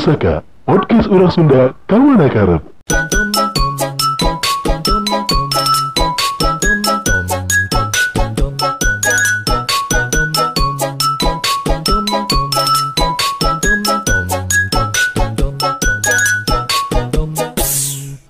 Pusaka, 0.00 0.40
podcast 0.64 1.12
orang 1.12 1.28
Sunda, 1.28 1.76
kawan 1.84 2.24
karep. 2.32 2.64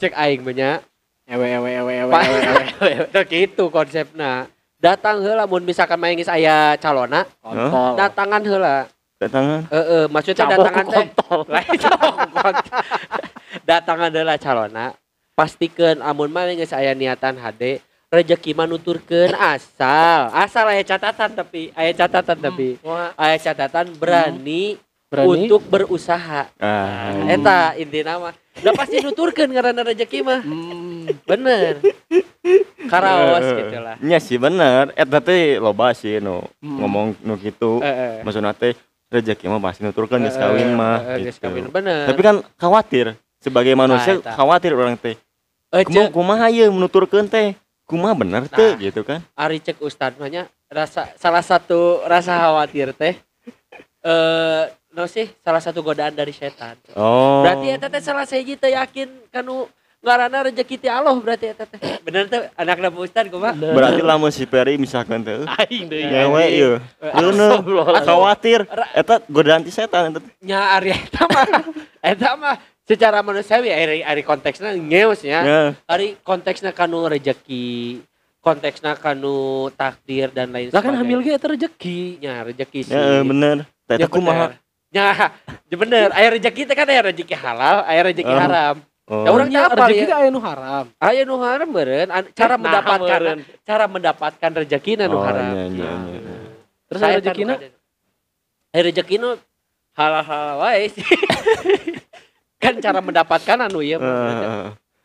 cek 0.02 0.10
aing 0.18 0.42
banyak. 0.42 0.82
Ewe 1.30 1.46
ewe 1.54 1.70
ewe 1.70 1.70
ewe 1.70 1.92
ewe 2.02 2.18
ewe 2.18 2.90
ewe. 2.98 3.06
Nah, 3.14 3.22
gitu 3.30 3.70
konsepnya. 3.70 4.50
Datang 4.82 5.22
heula 5.22 5.46
mun 5.46 5.62
misalkan 5.62 6.02
main 6.02 6.18
geus 6.18 6.26
aya 6.26 6.74
calona. 6.82 7.30
Kontol. 7.38 7.94
Datangan 7.94 8.42
heula 8.42 8.90
datangan? 9.20 9.60
Heeh 9.68 10.04
maksudnya 10.08 10.38
Cabok 10.48 10.56
datangan 10.64 10.84
teh 10.88 11.06
lain 11.44 11.78
datangan 13.68 14.10
heula 14.10 14.36
calona. 14.40 14.86
Pastikeun 15.36 16.00
amun 16.00 16.32
mah 16.32 16.48
geus 16.52 16.72
aya 16.72 16.92
niatan 16.96 17.36
hade 17.40 17.80
rezeki 18.10 18.56
mah 18.56 18.66
nuturkeun 18.66 19.32
asal. 19.36 20.32
Asal 20.34 20.66
aya 20.68 20.82
catatan 20.82 21.36
tapi 21.36 21.70
aya 21.76 21.92
catatan 21.94 22.36
tapi. 22.40 22.76
Wah, 22.82 23.14
aya 23.14 23.38
catatan 23.38 23.94
berani, 23.96 24.76
berani? 25.08 25.46
untuk 25.46 25.62
berusaha. 25.70 26.50
Ah. 26.58 27.24
Eta 27.30 27.78
intina 27.78 28.18
mah. 28.18 28.34
Udah 28.60 28.74
pasti 28.76 29.00
nuturkeun 29.00 29.52
karena 29.54 29.80
rezeki 29.80 30.18
mah. 30.26 30.40
Hmm, 30.42 31.08
bener. 31.24 31.80
Karaos 32.90 33.46
gitu 33.46 33.78
lah. 33.78 33.96
Nya 34.02 34.18
sih 34.18 34.36
bener. 34.36 34.90
Eta 34.98 35.22
teh 35.22 35.56
loba 35.62 35.94
sih 35.94 36.18
nu 36.18 36.42
Hmm. 36.60 36.84
ngomong 36.84 37.06
nu 37.24 37.38
kitu. 37.38 37.80
Heeh. 37.80 38.26
maksudna 38.26 38.52
teh 38.52 38.74
rezeki 39.10 39.44
mah 39.46 39.60
pasti 39.60 39.82
nuturkeun 39.82 40.22
geus 40.22 40.32
Eh, 40.32 40.40
kawin 40.40 40.70
mah 40.72 40.96
eh, 41.10 41.18
geus 41.20 41.36
gitu. 41.36 41.44
kawin 41.44 41.66
bener 41.66 42.06
tapi 42.06 42.20
kan 42.20 42.36
khawatir 42.56 43.06
sebagai 43.36 43.74
manusia 43.74 44.16
eta. 44.16 44.32
khawatir 44.32 44.72
orang 44.72 44.94
teh 44.94 45.18
Eh, 45.68 45.82
kumaha 45.82 46.08
kumaha 46.08 46.46
ieu 46.48 46.66
menuturkeun 46.68 47.26
teh 47.26 47.54
kumaha 47.84 48.14
bener 48.16 48.42
teh 48.46 48.70
Nah. 48.70 48.80
gitu 48.80 49.02
kan 49.02 49.22
Ari 49.34 49.58
cek 49.58 49.78
Ustad 49.80 50.14
mahnya 50.14 50.46
rasa 50.66 51.10
salah 51.14 51.42
satu 51.42 52.02
rasa 52.04 52.34
khawatir 52.36 52.90
teh 52.92 53.18
eh 54.00 54.64
no 54.90 55.04
sih 55.04 55.30
salah 55.38 55.58
satu 55.58 55.80
godaan 55.80 56.10
dari 56.10 56.30
setan. 56.30 56.74
oh 56.92 57.42
Berarti 57.42 57.66
eta 57.70 57.86
teh 57.86 58.00
salah 58.00 58.24
seji 58.24 58.54
teh 58.54 58.72
yakin 58.72 59.06
kanu 59.28 59.66
ngaranna 60.00 60.48
rezeki 60.48 60.76
ti 60.76 60.88
Allah 60.88 61.12
berarti 61.12 61.46
eta 61.46 61.64
teh. 61.64 61.76
Bener 62.00 62.24
teh 62.24 62.48
anakna 62.54 62.88
Bu 62.88 63.04
Ustad 63.04 63.28
kumaha? 63.28 63.52
berarti 63.52 64.00
lamun 64.00 64.28
si 64.28 64.44
Peri 64.44 64.74
misalkan 64.74 65.20
teh 65.20 65.44
aing 65.60 65.84
deui 65.86 66.04
ngewe 66.04 66.44
ieu 66.50 66.72
Bener. 66.98 67.60
khawatir 68.00 68.64
eta 68.92 69.20
godaan 69.28 69.60
ti 69.60 69.68
setan 69.68 70.10
eta 70.10 70.20
teh 70.20 70.32
Nya 70.40 70.74
ari 70.74 70.90
eta 70.90 71.22
mah 71.26 71.46
eta 72.00 72.28
mah 72.34 72.56
secara 72.82 73.20
manusiawi 73.20 73.68
ari 73.68 74.00
ari 74.00 74.22
konteksna 74.22 74.72
ngeus 74.72 75.20
ya. 75.22 75.40
Ya. 75.42 75.62
Ari 75.86 76.16
konteksna 76.20 76.72
kanu 76.72 77.06
rezeki, 77.06 78.00
konteksna 78.40 78.96
kanu 78.96 79.68
takdir 79.70 80.28
dan 80.28 80.48
lain 80.48 80.68
lah 80.68 80.80
kan 80.80 80.90
sebagainya. 80.90 80.98
hamil 80.98 81.18
ge 81.20 81.32
eta 81.32 81.46
rezeki 81.46 82.00
nya 82.18 82.40
rezeki 82.42 82.80
sih. 82.82 82.90
ya 82.90 83.20
bener 83.20 83.56
teh 83.84 83.94
Ya 83.94 84.04
eta 84.04 84.08
kumaha 84.08 84.46
bener. 84.48 84.58
Ya, 84.90 85.06
ya 85.70 85.76
bener. 85.84 86.08
Aya 86.10 86.28
rezeki 86.32 86.66
teh 86.66 86.74
kan 86.74 86.88
aya 86.88 87.04
rezeki 87.04 87.36
halal, 87.36 87.84
aya 87.84 88.00
rezeki 88.02 88.26
Oh. 88.26 88.40
haram. 88.40 88.76
Oh 89.10 89.26
Ya, 89.26 89.30
orang 89.34 89.48
apa 89.50 89.74
rezeki 89.84 89.98
ya? 89.98 90.06
ge 90.06 90.14
aya 90.16 90.28
nu 90.30 90.38
haram 90.38 90.86
Aya 90.96 91.22
nu 91.26 91.34
haram 91.36 91.66
meureun, 91.66 92.08
cara 92.30 92.54
Nah, 92.56 92.62
mendapatkan 92.62 93.20
meureun. 93.20 93.38
cara 93.66 93.84
mendapatkan 93.84 94.50
rezeki 94.56 94.92
nu 94.96 95.04
Oh, 95.10 95.20
haram. 95.20 95.50
nya, 95.50 95.64
nya, 95.66 95.90
nya. 95.98 96.34
terus 96.86 97.00
Saya 97.00 97.10
aya 97.10 97.18
kan 97.18 97.22
rezekina 97.26 97.52
ada. 97.58 97.68
Aya 98.70 98.82
rezeki 98.86 99.14
nu 99.18 99.28
halal-halal 99.92 100.56
wae 100.62 100.84
sih. 100.88 101.02
kan 102.62 102.74
cara 102.78 103.00
mendapatkan 103.00 103.58
anu 103.60 103.80
ya. 103.80 103.98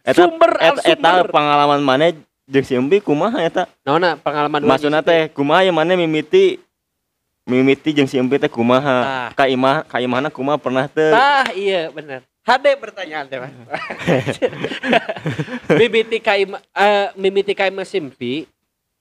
Eta 0.05 0.21
Sumber 0.21 0.53
al 0.55 0.77
eta, 0.77 0.91
eta 0.93 1.25
pengalaman 1.25 1.81
mana 1.81 2.13
jeung 2.45 2.61
si 2.61 2.77
Embi 2.77 3.01
kumaha 3.01 3.41
eta? 3.41 3.65
Naona 3.81 4.13
pengalaman 4.13 4.61
Maksudna 4.61 5.01
teh 5.01 5.33
kumaha 5.33 5.65
ya 5.65 5.73
mana 5.73 5.97
mimiti 5.97 6.61
mimiti 7.43 7.89
jeung 7.89 8.05
si 8.05 8.21
Embi 8.21 8.37
teh 8.37 8.45
kumaha? 8.45 8.97
Ah. 9.01 9.29
Ka 9.33 9.49
imah 9.49 9.81
ka 9.81 9.97
imahna 9.97 10.29
kumaha 10.29 10.61
pernah 10.61 10.85
teh? 10.85 11.09
Ah, 11.09 11.49
iya 11.57 11.89
bener. 11.89 12.21
HD 12.45 12.77
pertanyaan 12.77 13.25
teh, 13.25 13.41
Mas. 13.41 13.49
Mimiti 15.81 16.21
kaim 16.21 16.53
eh 16.53 17.09
mimiti 17.17 17.57
kaim 17.57 17.73
simpi 17.81 18.45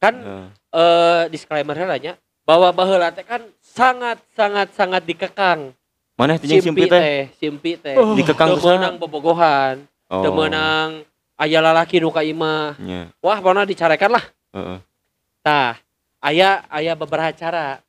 kan 0.01 0.17
Heeh. 0.17 0.47
eh 0.73 1.23
disclaimer 1.29 1.77
nya 2.01 2.17
bahwa 2.43 2.73
baheula 2.73 3.13
teh 3.13 3.21
kan 3.21 3.45
sangat 3.61 4.17
sangat 4.33 4.73
sangat 4.73 5.05
dikekang 5.05 5.77
Maneh 6.17 6.41
teh 6.41 6.49
jeung 6.49 6.65
si 6.65 6.69
Embi 6.73 6.89
simpi 6.89 6.93
teh? 6.93 7.21
simpi 7.37 7.71
teh 7.77 7.95
Dikekang 8.17 8.49
teu 8.49 8.57
kusaha? 8.57 8.81
meunang 8.81 8.97
bobogohan 8.97 9.77
Oh. 10.05 10.21
meunang 10.31 11.03
aya 11.35 11.59
lalaki 11.65 11.97
nu 11.97 12.13
ka 12.13 12.21
imah 12.21 12.77
Nya. 12.77 13.09
wah 13.19 13.41
pernah 13.41 13.65
dicarekan 13.65 14.13
lah 14.13 14.25
Heeh. 14.53 14.79
tah 15.41 15.81
aya 16.21 16.61
aya 16.69 16.93
beberapa 16.93 17.33
cara 17.33 17.81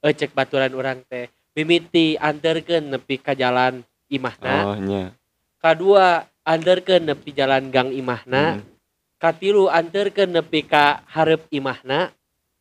eh 0.00 0.12
cek 0.12 0.32
baturan 0.32 0.72
orang 0.72 1.00
teh 1.08 1.28
mimiti 1.52 2.16
anterkeun 2.16 2.88
nepi 2.88 3.16
ka 3.16 3.32
jalan 3.32 3.80
imahna 4.08 4.54
Oh, 4.64 4.76
nya. 4.76 5.12
kadua 5.58 6.24
anterkeun 6.42 7.02
nepi 7.04 7.30
jalan 7.30 7.68
gang 7.68 7.90
imahna 7.90 8.58
Hmm. 8.58 8.64
katilu 9.16 9.66
anterkeun 9.66 10.30
nepi 10.30 10.62
ka 10.62 11.02
hareup 11.06 11.42
imahna 11.48 12.12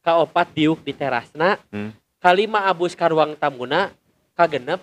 kaopat 0.01 0.49
diuk 0.51 0.81
di 0.81 0.91
terasna 0.91 1.57
Hmm. 1.69 1.93
kalima 2.17 2.65
abus 2.65 2.93
ka 2.93 3.05
ruang 3.05 3.33
tamuna 3.33 3.93
kagenep 4.33 4.81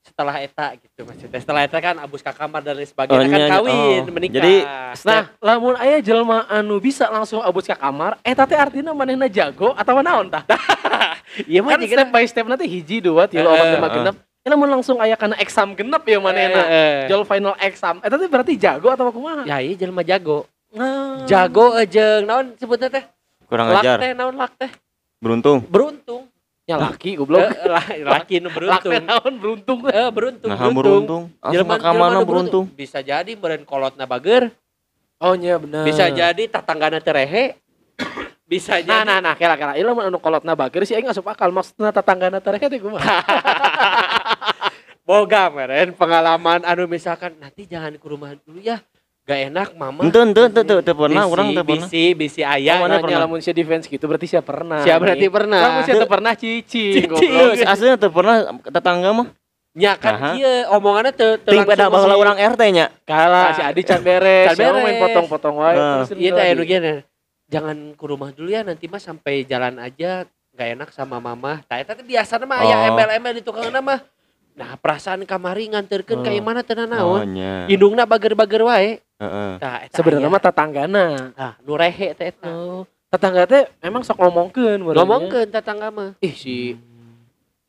setelah 0.00 0.40
eta 0.40 0.74
gitu 0.74 1.04
maksudnya 1.04 1.36
setelah 1.36 1.60
eta 1.60 1.76
kan 1.76 1.92
abus 2.00 2.18
ka 2.18 2.32
kamar 2.32 2.64
dan 2.64 2.72
lain 2.72 2.88
sebagainya 2.88 3.20
Oh, 3.20 3.28
kan 3.28 3.36
nya, 3.36 3.46
nya. 3.46 3.52
kawin 3.52 4.00
Oh. 4.00 4.10
menikah 4.10 4.36
Jadi, 4.40 4.56
Nah, 5.04 5.24
lamun 5.38 5.76
aya 5.76 6.00
jelema 6.00 6.48
anu 6.48 6.80
bisa 6.80 7.06
langsung 7.06 7.38
abus 7.38 7.62
ka 7.62 7.76
kamar, 7.76 8.16
eta 8.20 8.42
teh 8.42 8.56
artinya 8.56 8.90
manehna 8.90 9.28
jago 9.28 9.70
atau 9.70 10.00
naon 10.00 10.26
tah? 10.26 10.42
iya 11.46 11.60
mah 11.60 11.76
Kan 11.76 11.84
step 11.84 12.08
by 12.08 12.24
step 12.24 12.42
nanti 12.42 12.64
hiji 12.64 12.98
dua 12.98 13.28
tilu 13.28 13.44
opat 13.44 13.66
lima 13.70 13.88
genep. 13.88 14.16
Ya 14.40 14.48
lamun 14.50 14.70
langsung 14.70 14.96
aya 14.96 15.14
kana 15.14 15.36
exam 15.36 15.76
genep 15.76 16.00
ya 16.02 16.16
manehna. 16.16 16.62
Eh, 16.62 16.64
eh. 16.64 16.98
Jol 17.06 17.28
final 17.28 17.52
exam. 17.60 18.00
Eta 18.00 18.16
teh 18.16 18.24
berarti 18.24 18.56
jago 18.56 18.88
atau 18.88 19.12
kumaha? 19.12 19.44
ya 19.44 19.60
iya 19.60 19.76
jelema 19.76 20.00
jago 20.00 20.48
Nah. 20.70 21.26
jago 21.26 21.74
jeung 21.84 22.24
naon 22.24 22.54
sebutnya 22.56 22.88
teh 22.88 23.04
Kurang 23.44 23.68
lak 23.68 23.82
ajar. 23.82 23.98
teh 23.98 24.10
naon 24.14 24.32
lak 24.32 24.54
teh 24.54 24.70
Beruntung. 25.18 25.60
beruntung 25.62 26.24
Ya 26.64 26.78
laki 26.78 27.18
goblok. 27.18 27.42
Eh, 27.42 27.66
lah, 27.66 27.84
laki 28.16 28.38
nu 28.38 28.48
Lak 28.48 28.54
beruntung 28.80 28.86
teh 28.86 29.00
naon 29.02 29.32
beruntung 29.36 29.78
eh 29.90 30.08
beruntung 30.08 30.48
Nah, 30.48 30.70
beruntung. 30.70 31.22
Asup 31.36 31.50
Jelema- 31.52 31.76
ka 31.76 31.90
mana 31.90 32.22
beruntung? 32.22 32.64
bisa 32.70 33.02
jadi 33.02 33.28
beren 33.34 33.60
kolotna 33.62 34.06
bager 34.06 34.54
Oh 35.18 35.34
iya 35.34 35.58
bener. 35.58 35.84
bisa 35.84 36.08
jadi 36.08 36.42
tatanggana 36.46 36.96
terehe 36.96 37.58
bisa 38.48 38.78
jadi 38.78 38.88
Nah, 38.88 39.04
nah, 39.04 39.18
nah, 39.20 39.34
kira 39.34 39.52
kira. 39.52 39.74
Ieu 39.74 39.84
lamun 39.84 40.06
anu 40.06 40.16
kolotna 40.16 40.54
bager 40.54 40.80
sih 40.82 40.94
aing 40.94 41.06
asup 41.06 41.26
akal 41.26 41.50
maksudna 41.50 41.90
tetanggana 41.90 42.38
tereh 42.38 42.62
teh 42.62 42.78
kumaha? 42.78 43.04
boga 45.10 45.50
meren 45.50 45.90
pengalaman 45.90 46.62
anu 46.62 46.86
misalkan 46.86 47.34
nanti 47.36 47.66
jangan 47.66 47.98
ke 47.98 48.06
rumah 48.06 48.30
dulu 48.38 48.62
ya 48.62 48.78
gak 49.26 49.50
enak 49.50 49.68
mama 49.74 50.06
Ente 50.06 50.22
ente 50.22 50.40
ente 50.46 50.62
teu 50.62 50.78
teu 50.80 50.94
pernah 50.94 51.26
urang 51.26 51.50
teu 51.50 51.62
pernah. 51.62 51.82
bisi 51.82 52.14
bisi 52.14 52.46
ayah 52.46 52.78
Oh, 52.78 52.86
mana 52.86 53.02
pernah? 53.02 53.26
lamun 53.26 53.38
sia 53.38 53.50
defense 53.50 53.86
gitu 53.86 54.06
berarti 54.06 54.26
sia 54.26 54.38
pernah. 54.40 54.86
siapa 54.86 55.02
berarti 55.02 55.26
pernah 55.26 55.58
Lamun 55.60 55.82
sia 55.82 55.94
teu 55.94 56.06
pernah 56.06 56.32
goblok. 56.34 57.18
Teu, 57.18 57.48
aslinya 57.66 57.96
teu 57.98 58.10
pernah 58.10 58.36
tetangga 58.64 59.10
mah. 59.12 59.28
nya 59.70 59.94
kan 59.94 60.14
Aha. 60.14 60.30
iya 60.34 60.66
omongannya 60.70 61.14
te, 61.14 61.38
te 61.38 61.46
Ting 61.46 61.62
pada 61.62 61.86
baheula 61.86 62.14
urang 62.14 62.34
RT 62.34 62.62
nya. 62.70 62.90
Kalah 63.06 63.54
si 63.54 63.62
Adi 63.62 63.82
can 63.82 64.02
beres. 64.02 64.50
Can 64.50 64.58
beres. 64.58 64.82
main 64.82 64.98
potong-potong 64.98 65.56
wae. 65.58 65.76
Iya 66.10 66.30
teh 66.32 66.46
anu 66.50 66.62
gini 66.62 66.94
jangan 67.46 67.76
ke 67.94 68.04
rumah 68.04 68.30
dulu 68.30 68.50
ya 68.50 68.62
nanti 68.62 68.86
mah 68.86 68.98
sampai 68.98 69.42
jalan 69.42 69.78
aja 69.78 70.26
gak 70.50 70.68
enak 70.74 70.88
sama 70.90 71.18
mama 71.18 71.62
nah 71.62 71.76
eta 71.76 71.94
teh 71.94 72.02
biasana 72.02 72.46
mah 72.46 72.62
aya 72.62 72.74
Oh. 72.76 72.86
embel-embel 72.90 73.38
di 73.38 73.42
tukang 73.42 73.70
mah 73.72 73.98
nah 74.52 74.76
perasaan 74.76 75.22
kamari 75.24 75.68
nganterkeun 75.68 76.20
ka 76.20 76.28
Oh. 76.28 76.36
imana 76.36 76.60
teu 76.60 76.74
Oh 76.74 76.84
naon 76.84 77.32
nya. 77.32 77.64
indungna 77.66 78.04
bager-bager 78.04 78.62
wae 78.62 78.90
Heeh. 79.20 79.52
Tah, 79.56 79.84
eta 79.84 79.94
Sebenarnya 79.94 80.28
mah 80.28 80.40
tetanggana. 80.40 81.06
ah 81.34 81.52
nu 81.60 81.76
rehe 81.76 82.12
teh 82.12 82.32
Oh. 82.42 82.84
Tetangga 83.10 83.42
teh 83.44 83.66
memang 83.80 84.00
sok 84.00 84.16
ngomongkeun 84.16 84.80
barunya. 84.80 84.98
ngomongkeun 84.98 85.48
tetangga 85.48 85.88
mah 85.90 86.10
Ih 86.18 86.32
si 86.32 86.78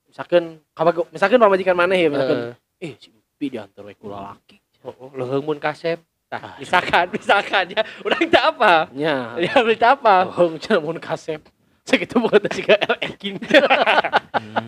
misalkan 0.07 0.59
kabago 0.71 1.07
misalkan 1.09 1.39
pamajikan 1.39 1.75
mana 1.75 1.95
ya 1.95 2.07
misalkan 2.07 2.55
Heeh. 2.79 2.91
eh 2.91 2.93
si 2.97 3.09
Upi 3.11 3.49
diantar 3.49 3.81
we 3.81 3.95
ku 3.95 4.05
lalaki. 4.05 4.61
Oh, 4.81 4.93
oh, 4.97 5.09
leuheung 5.13 5.41
mun 5.43 5.57
kasep. 5.57 5.97
Tah, 6.25 6.55
misalkan, 6.57 7.09
misalkan 7.09 7.69
ya, 7.69 7.81
urang 8.01 8.23
teh 8.23 8.39
apa? 8.39 8.85
Nya. 8.93 9.35
Ya, 9.37 9.53
berita 9.59 9.93
apa? 9.93 10.29
Oh, 10.31 10.53
mun 10.79 10.97
kasep. 10.97 11.41
Segitu 11.81 12.21
bukan 12.21 12.45
sih 12.53 12.61
ka 12.61 12.77
Ekin. 13.01 13.41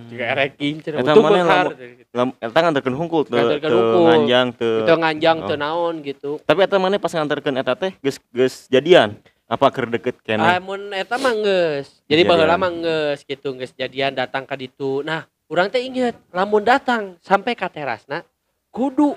Juga 0.10 0.26
ereking 0.34 0.82
cenah. 0.82 1.00
Eta 1.02 1.12
Untung 1.14 1.26
mana 1.26 1.36
beunghar. 1.38 1.66
Lam 2.10 2.30
eta 2.38 2.58
nganterkeun 2.58 2.98
hungkul 2.98 3.24
teu 3.26 3.58
teu 3.62 4.00
nganjang 4.04 4.48
teu. 4.58 4.82
Itu 4.82 4.94
nganjang 4.98 5.38
Oh. 5.40 5.48
teu 5.48 5.58
naon 5.58 5.96
gitu. 6.02 6.32
Tapi 6.42 6.60
eta 6.66 6.76
mana 6.82 6.98
pas 6.98 7.14
nganterkeun 7.14 7.56
eta 7.58 7.74
teh 7.78 7.92
geus 8.02 8.18
geus 8.34 8.66
jadian. 8.68 9.14
Apa 9.46 9.70
keur 9.70 9.92
deket 9.92 10.18
Ah, 10.18 10.58
keneh? 10.58 10.58
mun 10.60 10.90
eta 10.90 11.16
mah 11.18 11.34
geus. 11.36 12.02
Jadi 12.10 12.22
baheula 12.26 12.58
mah 12.58 12.72
geus 12.74 13.22
gitu, 13.22 13.54
geus 13.54 13.74
jadian 13.74 14.16
datang 14.16 14.50
ka 14.50 14.58
ditu. 14.58 15.06
Nah, 15.06 15.30
urang 15.46 15.70
teh 15.70 15.84
inget, 15.84 16.18
lamun 16.34 16.66
datang 16.66 17.20
sampai 17.22 17.54
ka 17.54 17.70
terasna, 17.70 18.26
kudu 18.74 19.14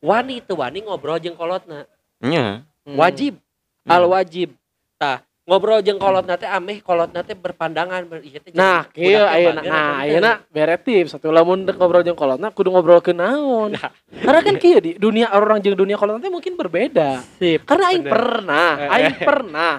wani 0.00 0.40
teu 0.40 0.56
wani 0.56 0.80
ngobrol 0.80 1.20
jeung 1.20 1.36
kolotna 1.36 1.84
Nya. 2.18 2.64
Wajib 2.86 3.36
Hmm. 3.84 3.92
al 3.92 4.04
wajib 4.08 4.48
tah 4.96 5.20
ngobrol 5.44 5.84
jeung 5.84 6.00
kolotna 6.00 6.40
teh 6.40 6.48
ameh 6.48 6.80
kolotna 6.80 7.20
teh 7.20 7.36
berpandangan 7.36 8.00
ber, 8.08 8.24
jadi 8.24 8.48
Nah, 8.56 8.88
kieu 8.88 9.20
ayeuna. 9.20 9.60
bager 9.60 9.68
Nah, 9.68 9.92
ayeuna 10.00 10.32
bere 10.48 10.76
tips 10.80 11.12
satu 11.16 11.28
lamun 11.28 11.68
dek 11.68 11.76
ngobrol 11.76 12.00
jeung 12.00 12.16
kolotna 12.16 12.48
kudu 12.48 12.72
ngobrol 12.72 13.04
ke 13.04 13.12
naon. 13.12 13.76
Nah. 13.76 13.92
Karena 14.08 14.40
kan 14.40 14.56
kieu 14.56 14.80
di 14.80 14.96
dunia 14.96 15.28
orang 15.36 15.60
jeung 15.60 15.76
dunia 15.76 16.00
kolotna 16.00 16.24
teh 16.24 16.32
mungkin 16.32 16.56
berbeda. 16.56 17.20
Sip. 17.36 17.68
Karena 17.68 17.92
aing 17.92 18.04
pernah, 18.08 18.70
aing 18.88 19.16
pernah. 19.20 19.72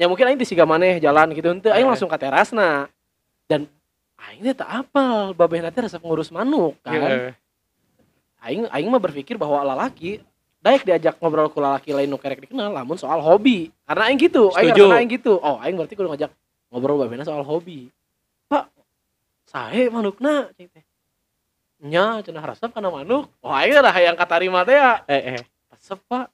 ya 0.00 0.08
mungkin 0.08 0.32
aing 0.32 0.40
di 0.40 0.48
siga 0.48 0.64
maneh 0.64 0.96
jalan 0.96 1.28
gitu 1.36 1.52
henteu 1.52 1.76
aing 1.76 1.84
Eh. 1.84 1.90
langsung 1.92 2.08
ke 2.08 2.16
terasna. 2.16 2.88
Dan 3.44 3.68
aing 4.16 4.40
teh 4.48 4.64
tak 4.64 4.88
apal 4.88 5.36
babeh 5.36 5.60
teh 5.68 5.84
resep 5.84 6.00
ngurus 6.00 6.32
manuk 6.32 6.80
kan. 6.80 6.96
Heeh. 6.96 7.32
Aing 8.40 8.64
aing 8.72 8.88
mah 8.88 8.96
berpikir 8.96 9.36
bahwa 9.36 9.60
lalaki 9.60 10.24
daek 10.60 10.84
diajak 10.84 11.16
ngobrol 11.18 11.48
ku 11.48 11.58
lalaki 11.60 11.90
lain 11.96 12.08
nu 12.08 12.20
kerek 12.20 12.44
dikenal 12.44 12.72
lamun 12.72 13.00
soal 13.00 13.20
hobi. 13.24 13.72
Karena 13.88 14.12
aing 14.12 14.20
gitu, 14.20 14.52
aing 14.52 14.76
karena 14.76 15.00
aing 15.00 15.10
gitu. 15.10 15.40
Oh, 15.40 15.56
aing 15.60 15.74
berarti 15.76 15.96
kudu 15.96 16.12
ngajak 16.12 16.30
ngobrol 16.68 17.00
babehna 17.00 17.24
soal 17.24 17.40
hobi. 17.40 17.88
Pak, 18.46 18.68
sae 19.48 19.88
manukna 19.88 20.52
cing 20.54 20.68
teh. 20.68 20.84
Nya 21.80 22.20
cenah 22.20 22.44
resep 22.44 22.68
kana 22.76 22.92
manuk. 22.92 23.32
Oh, 23.40 23.52
aing 23.56 23.72
lah 23.80 23.96
yang 23.96 24.16
katarima 24.16 24.68
teh 24.68 24.76
ya. 24.76 25.00
Eh, 25.08 25.40
eh. 25.40 25.42
Resep, 25.72 25.96
Pak. 26.04 26.28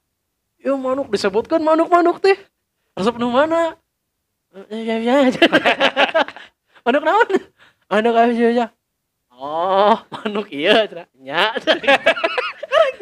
Yo 0.59 0.75
manuk 0.75 1.07
disebutkan 1.07 1.63
manuk-manuk 1.63 2.19
teh. 2.19 2.35
Resep 2.99 3.15
nu 3.15 3.31
mana? 3.31 3.79
Eh, 4.67 4.83
Ya 4.83 4.99
ya. 4.99 5.15
ya. 5.31 5.47
manuk 6.85 7.03
naon? 7.07 7.29
Manuk 7.87 8.15
apa 8.19 8.31
sih 8.35 8.59
ya? 8.59 8.67
Oh, 9.31 9.95
manuk 10.11 10.51
iya 10.51 10.83
cenah. 10.83 11.07
Nya. 11.15 11.55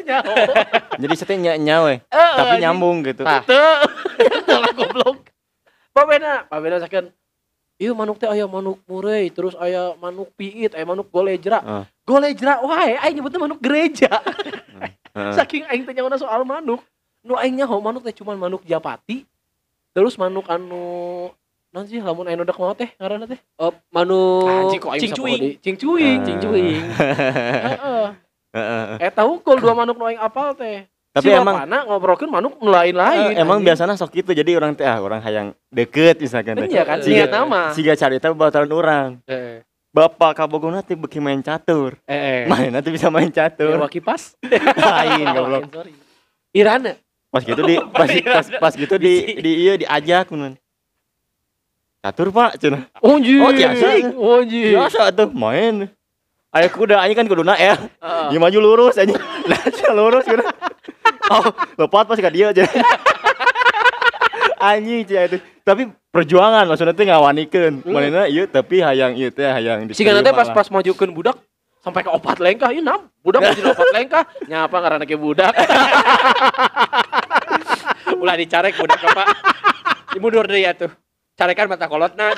Jadi 1.02 1.14
setnya 1.18 1.54
nya 1.58 1.82
we, 1.84 1.98
Eh, 1.98 2.32
tapi 2.38 2.62
nyambung 2.62 3.02
gitu. 3.04 3.26
Tah. 3.26 3.42
Teu. 3.42 3.84
Salah 4.46 4.72
goblok. 4.78 5.28
Babena, 5.92 6.44
babena 6.48 6.78
sakeun 6.78 7.08
Iya 7.76 7.92
manuk 7.92 8.16
teh 8.16 8.24
aya 8.24 8.48
manuk 8.48 8.80
murey, 8.88 9.28
terus 9.28 9.52
aya 9.60 9.92
manuk 10.00 10.32
piit, 10.32 10.72
aya 10.72 10.88
manuk 10.88 11.12
golejra. 11.12 11.60
Ah. 11.60 11.84
Golejra 12.08 12.64
wae 12.64 12.96
aing 12.96 13.20
nyebutnya 13.20 13.36
manuk 13.36 13.60
gereja. 13.60 14.08
Heeh. 15.12 15.32
Saking 15.36 15.68
aing 15.68 15.84
teh 15.84 15.92
nyawana 15.92 16.16
soal 16.16 16.40
manuk. 16.48 16.80
Nu 17.20 17.36
aing 17.36 17.52
nyaho 17.52 17.76
manuk 17.84 18.00
teh 18.00 18.16
cuman 18.16 18.40
manuk 18.40 18.64
japati. 18.64 19.28
Terus 19.92 20.16
manuk 20.16 20.48
anu 20.48 21.28
naon 21.68 21.84
sih 21.84 22.00
lamun 22.00 22.24
dek 22.24 22.56
mau 22.56 22.72
teh 22.72 22.88
ngaranna 22.96 23.28
teh? 23.28 23.40
Oh, 23.60 23.68
aing 23.92 25.04
cingcuing. 25.04 25.60
Cingcuing, 25.60 26.16
Ah. 26.16 26.24
cingcuing. 26.24 26.80
Heeh. 28.56 29.04
Eta 29.04 29.22
hukul 29.22 29.60
dua 29.60 29.76
manuk 29.76 29.94
nu 29.94 30.08
aing 30.08 30.16
apal 30.16 30.56
teh. 30.56 30.88
Tapi 31.12 31.28
Si 31.28 31.32
emang 31.32 31.56
bapana 31.56 31.84
ngobrolkeun 31.84 32.28
manuk 32.28 32.56
nu 32.56 32.68
lain-lain. 32.68 33.32
Eh, 33.32 33.40
emang 33.40 33.60
biasanya 33.60 33.92
sok 33.94 34.12
gitu 34.14 34.32
jadi 34.32 34.52
orang 34.52 34.72
teh 34.72 34.84
ah 34.84 35.00
orang 35.00 35.20
hayang 35.20 35.52
deket 35.68 36.16
misalkan. 36.18 36.64
Iya 36.64 36.84
kan, 36.84 37.00
Siga- 37.00 37.24
niat 37.24 37.30
nama. 37.32 37.60
Siga 37.72 37.92
carita 37.94 38.32
batalan 38.32 38.72
orang. 38.72 39.08
Eh, 39.24 39.60
Bapak 39.92 40.36
kabogona 40.36 40.84
teh 40.84 40.92
beki 40.92 41.20
main 41.20 41.40
catur. 41.40 41.96
eh, 42.04 42.12
eh. 42.12 42.42
Main 42.44 42.68
nanti 42.68 42.92
bisa 42.92 43.08
main 43.08 43.28
Ya, 43.28 43.48
catur. 43.48 43.80
waki 43.80 44.00
pas. 44.00 44.36
Lain 44.76 45.24
goblok. 45.32 45.72
Irana. 46.52 47.00
Pas 47.32 47.40
gitu 47.40 47.60
di 47.60 47.80
pas, 47.80 48.08
pas, 48.36 48.46
pas 48.60 48.72
gitu 48.72 48.96
di 48.96 49.40
di 49.40 49.52
iya 49.64 49.72
diajak 49.76 50.28
nun. 50.32 50.52
Catur 52.04 52.28
Pak 52.28 52.60
cenah. 52.60 52.86
Anjing. 53.00 53.40
Oh, 53.40 53.50
biasa. 53.50 53.86
Biasa 54.44 55.00
tuh 55.10 55.28
main. 55.32 55.88
Ayo 56.56 56.72
kuda 56.72 57.04
anjing 57.04 57.20
kan 57.20 57.28
kuduna 57.28 57.52
ya. 57.60 57.76
Heeh. 57.76 58.32
Dia 58.32 58.40
maju 58.40 58.58
lurus 58.64 58.96
anjing. 58.96 59.16
Nah, 59.46 59.92
lurus 59.92 60.24
kuda. 60.24 60.48
Oh, 61.28 61.44
lepat 61.76 62.08
pas 62.08 62.16
ka 62.16 62.32
dia 62.32 62.48
aja. 62.48 62.64
anjing 64.72 65.04
cia 65.04 65.28
itu. 65.28 65.36
Tapi 65.60 65.92
perjuangan 66.08 66.64
maksudnya 66.64 66.96
teh 66.96 67.04
ngawanikeun. 67.04 67.84
Manehna 67.84 68.24
ieu 68.24 68.48
tapi 68.48 68.80
hayang 68.80 69.12
ieu 69.20 69.28
teh 69.28 69.44
hayang 69.44 69.84
Sehingga 69.92 70.16
nanti 70.16 70.32
diterima 70.32 70.48
pas 70.48 70.64
pas 70.64 70.68
majukeun 70.72 71.12
budak 71.12 71.36
sampai 71.84 72.02
ke 72.02 72.10
opat 72.10 72.40
lengkah, 72.40 72.72
ieu 72.72 72.80
nam. 72.80 73.12
Budak 73.20 73.52
jadi 73.52 73.76
opat 73.76 73.88
lengkah. 73.92 74.24
Nyapa 74.48 74.76
ngaranna 74.80 75.04
ke 75.04 75.20
budak. 75.20 75.52
Ulah 78.22 78.34
dicarek 78.40 78.80
budak 78.80 78.96
Pak. 78.96 79.28
Mundur 80.16 80.48
deui 80.48 80.64
atuh. 80.64 80.88
Carekan 81.36 81.68
mata 81.68 81.84
kolotna. 81.84 82.32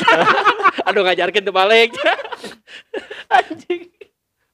Aduh 0.90 1.06
ngajarkeun 1.06 1.46
teu 1.46 1.54
balik. 1.54 1.94
Anjing. 3.30 3.94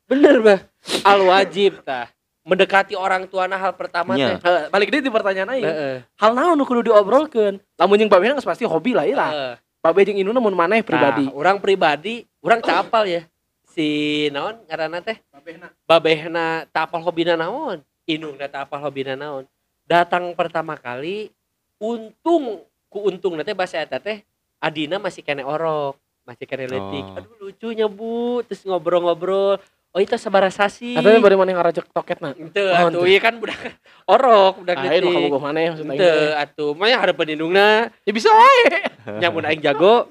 Bener, 0.05 0.37
Bah. 0.45 0.61
Al 1.05 1.21
wajib 1.25 1.81
tah. 1.81 2.13
Mendekati 2.45 2.93
orang 2.93 3.25
tua 3.25 3.49
nah 3.49 3.57
hal 3.57 3.73
pertama 3.73 4.21
Nya. 4.21 4.37
teh. 4.37 4.45
Heeh, 4.45 4.65
balik 4.69 4.93
deui 4.93 5.01
di 5.01 5.09
pertanyaan 5.09 5.49
aing. 5.57 5.65
Heeh. 5.65 5.97
Hal 6.21 6.37
naon 6.37 6.61
kudu 6.61 6.93
diobrolkeun? 6.93 7.57
Lamun 7.81 7.97
jeung 7.97 8.13
babeh 8.13 8.37
geus 8.37 8.45
pasti 8.45 8.69
hobi 8.69 8.93
lah 8.93 9.09
ieu 9.09 9.17
lah. 9.17 9.31
Heeh. 9.33 9.55
Babeh 9.81 10.05
jeung 10.05 10.21
inuna 10.21 10.45
mun 10.45 10.53
maneh 10.53 10.85
pribadi. 10.85 11.25
Nah, 11.25 11.33
orang 11.33 11.57
pribadi, 11.57 12.29
orang 12.45 12.61
tak 12.61 12.85
apal 12.85 13.09
ya. 13.09 13.25
Si 13.73 14.29
naon 14.29 14.61
ngaranna 14.69 15.01
teh? 15.01 15.17
Babehna. 15.33 15.67
Babehna 15.89 16.47
tak 16.69 16.93
apal 16.93 17.01
hobina 17.01 17.33
naon? 17.33 17.81
Inungna 18.05 18.45
tak 18.45 18.69
apal 18.69 18.85
hobina 18.85 19.17
naon? 19.17 19.49
Datang 19.89 20.37
pertama 20.37 20.77
kali 20.77 21.33
untung 21.81 22.61
ku 22.93 23.09
untung 23.09 23.41
teh 23.41 23.57
bahasa 23.57 23.81
eta 23.81 23.97
teh 23.97 24.21
adina 24.61 25.01
masih 25.01 25.25
kene 25.25 25.45
orok, 25.45 25.97
masih 26.29 26.45
kene 26.45 26.69
letik. 26.69 27.05
Oh. 27.09 27.17
Aduh 27.17 27.37
lucunya 27.49 27.89
Bu, 27.89 28.45
terus 28.45 28.65
ngobrol-ngobrol. 28.69 29.61
Oh 29.95 30.03
itu 30.03 30.19
sabarasasi. 30.19 30.99
Katanya 30.99 31.23
bari 31.23 31.39
maneh 31.39 31.55
ngarajek 31.55 31.87
toketna. 31.89 32.35
Ente 32.35 32.59
Oh, 32.59 32.91
atuh 32.91 33.07
ieu 33.07 33.23
kan 33.23 33.39
budak 33.39 33.55
orok, 34.13 34.67
budak 34.67 34.75
Ah, 34.75 34.91
ieu 34.91 34.99
nu 34.99 35.07
letik. 35.07 35.15
kabogoh 35.23 35.39
maneh 35.41 35.65
maksud 35.71 35.87
aing. 35.87 35.95
Ente 35.95 36.11
teh. 36.11 36.31
atuh, 36.35 36.71
mah 36.75 36.89
hareupeun 36.91 37.31
indungna 37.31 37.69
Ya 38.03 38.11
bisa 38.11 38.27
wae. 38.29 38.91
nyamun 39.23 39.47
aing 39.47 39.63
jago. 39.63 40.11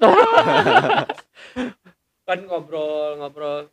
kan 2.24 2.40
ngobrol 2.40 3.20
ngobrol 3.20 3.68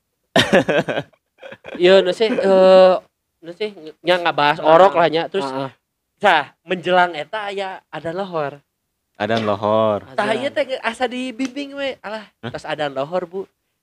iya 1.80 2.04
nu 2.04 2.12
sih 2.12 2.28
eh 2.28 2.94
nu 3.40 3.52
sih 3.56 3.72
nya 4.04 4.19
ngabahas 4.19 4.60
orok 4.60 5.00
lah 5.00 5.08
nya 5.08 5.24
terus 5.31 5.48
Heeh. 5.48 5.72
tah 6.19 6.52
menjelang 6.62 7.16
eta 7.16 7.48
aya 7.48 7.80
ada 7.88 8.12
lohor 8.12 8.60
Adan 9.16 9.48
lohor. 9.48 10.04
tah 10.12 10.36
ieu 10.36 10.52
teh 10.52 10.75
asa 10.84 11.08
dibimbing 11.08 11.72
we 11.74 11.96
alah 12.04 12.28
pas 12.44 12.68
ada 12.68 12.92
lohor 12.92 13.24
bu 13.24 13.40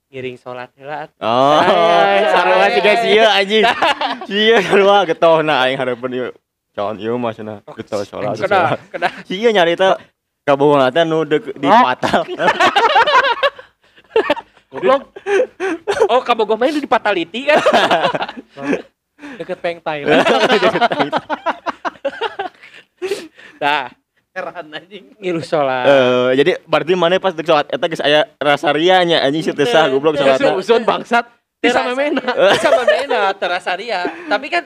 ngiring 0.09 0.37
sholat 0.41 0.69
heula 0.73 1.05
atuh. 1.05 1.21
Oh, 1.21 1.61
sarua 2.33 2.65
siga 2.73 2.91
ay. 2.91 2.99
sia 3.05 3.25
anjing. 3.29 3.63
Sia 4.29 4.57
sarua 4.65 5.05
getohna 5.05 5.61
aing 5.65 5.77
hareupeun 5.77 6.13
ieu. 6.17 6.29
Calon 6.73 6.97
ieu 6.97 7.13
mah 7.21 7.29
cenah 7.33 7.61
getoh 7.77 8.01
salat. 8.01 8.33
kena 8.41 8.73
kena 8.89 9.07
Sia 9.29 9.49
nyarita 9.53 10.01
kabogona 10.41 10.89
teh 10.89 11.05
nu 11.05 11.21
deuk 11.29 11.53
di 11.53 11.67
Oh. 11.69 11.81
patal. 11.85 12.25
goblok 14.69 15.01
oh 16.13 16.21
kabogoh 16.21 16.53
main 16.53 16.69
di 16.69 16.85
fatality 16.85 17.49
kan 17.49 17.57
Deket 19.41 19.57
pengtai. 19.65 20.05
dah 23.57 23.89
Heran 24.39 24.65
anjing. 24.71 25.05
ngilu 25.19 25.43
sholat 25.43 25.83
Eh, 25.83 26.29
jadi 26.39 26.51
berarti 26.63 26.95
mana 26.95 27.19
pas 27.19 27.35
deuk 27.35 27.43
salat 27.43 27.67
eta 27.67 27.85
geus 27.91 27.99
aya 27.99 28.23
rasa 28.39 28.71
rianya 28.71 29.19
anjing 29.19 29.43
sieu 29.43 29.51
teu 29.51 29.67
sah 29.67 29.91
goblok 29.91 30.15
salatna. 30.15 30.55
Usun 30.55 30.87
bangsat. 30.87 31.27
Bisa 31.59 31.83
memena. 31.83 32.23
sama 32.63 32.87
mena 32.87 33.35
terasa 33.35 33.75
dia 33.75 34.07
tapi 34.31 34.47
kan 34.47 34.63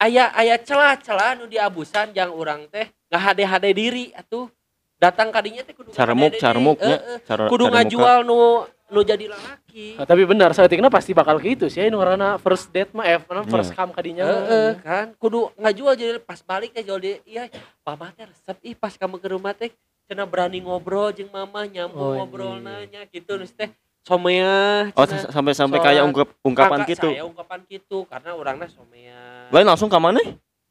ayah 0.00 0.32
ayah 0.40 0.56
celah-celah 0.56 1.36
nu 1.36 1.44
diabusan 1.44 2.16
yang 2.16 2.32
orang 2.32 2.64
teh 2.72 2.88
nggak 3.12 3.20
hade-hade 3.20 3.70
diri 3.76 4.08
atuh 4.16 4.48
datang 4.96 5.28
kadinya 5.28 5.60
teh 5.60 5.76
kudu 5.76 5.92
ngahade-hade 5.92 6.40
caremuk 6.40 6.76
diri. 6.80 6.88
nya. 6.88 7.48
Kudu 7.52 7.64
ngajual 7.68 8.24
nu 8.24 8.64
nu 8.90 9.00
jadi 9.00 9.24
lalaki 9.24 9.94
Nah, 9.94 10.04
tapi 10.04 10.22
benar, 10.22 10.50
saeutikna 10.50 10.86
pasti 10.86 11.10
bakal 11.10 11.38
gitu 11.38 11.66
sih. 11.66 11.80
Ini 11.80 11.94
karena 11.94 12.34
first 12.36 12.68
date 12.68 12.90
mah, 12.90 13.06
eh, 13.06 13.18
mana 13.20 13.40
Iya. 13.40 13.48
first 13.48 13.70
come 13.70 13.90
kadinya. 13.90 14.22
Eh, 14.22 14.28
mah. 14.28 14.50
eh, 14.50 14.72
kan 14.80 15.06
kudu 15.14 15.50
ngajual 15.56 15.94
jadi 15.94 16.18
pas 16.18 16.40
balik 16.40 16.70
teh 16.70 16.82
jual 16.82 16.98
dia 16.98 17.22
iya 17.24 17.46
papa 17.80 18.10
teh 18.10 18.24
resep 18.24 18.56
ih 18.60 18.74
pas 18.74 18.90
kamu 18.92 19.16
ke 19.16 19.28
rumah 19.28 19.52
teh 19.52 19.70
cenah 20.04 20.24
berani 20.24 20.58
ngobrol 20.58 21.10
jeung 21.10 21.28
mama 21.28 21.64
nyambung 21.64 22.02
Oh, 22.02 22.14
ngobrol 22.16 22.58
iya. 22.58 22.66
nanya 22.82 23.00
gitu 23.06 23.30
terus 23.32 23.50
teh 23.50 23.70
somea 24.02 24.90
Oh, 24.92 25.06
sampai 25.06 25.54
sampai 25.54 25.78
kayak 25.78 26.02
ungkap 26.02 26.28
ungkapan 26.40 26.82
Kakak 26.82 26.90
gitu. 26.90 27.08
saya 27.08 27.22
ungkapan 27.22 27.58
gitu 27.64 27.98
karena 28.04 28.30
orangnya 28.34 28.66
somea 28.66 29.46
Lain 29.48 29.64
langsung 29.64 29.86
ke 29.86 29.96
mana? 29.96 30.18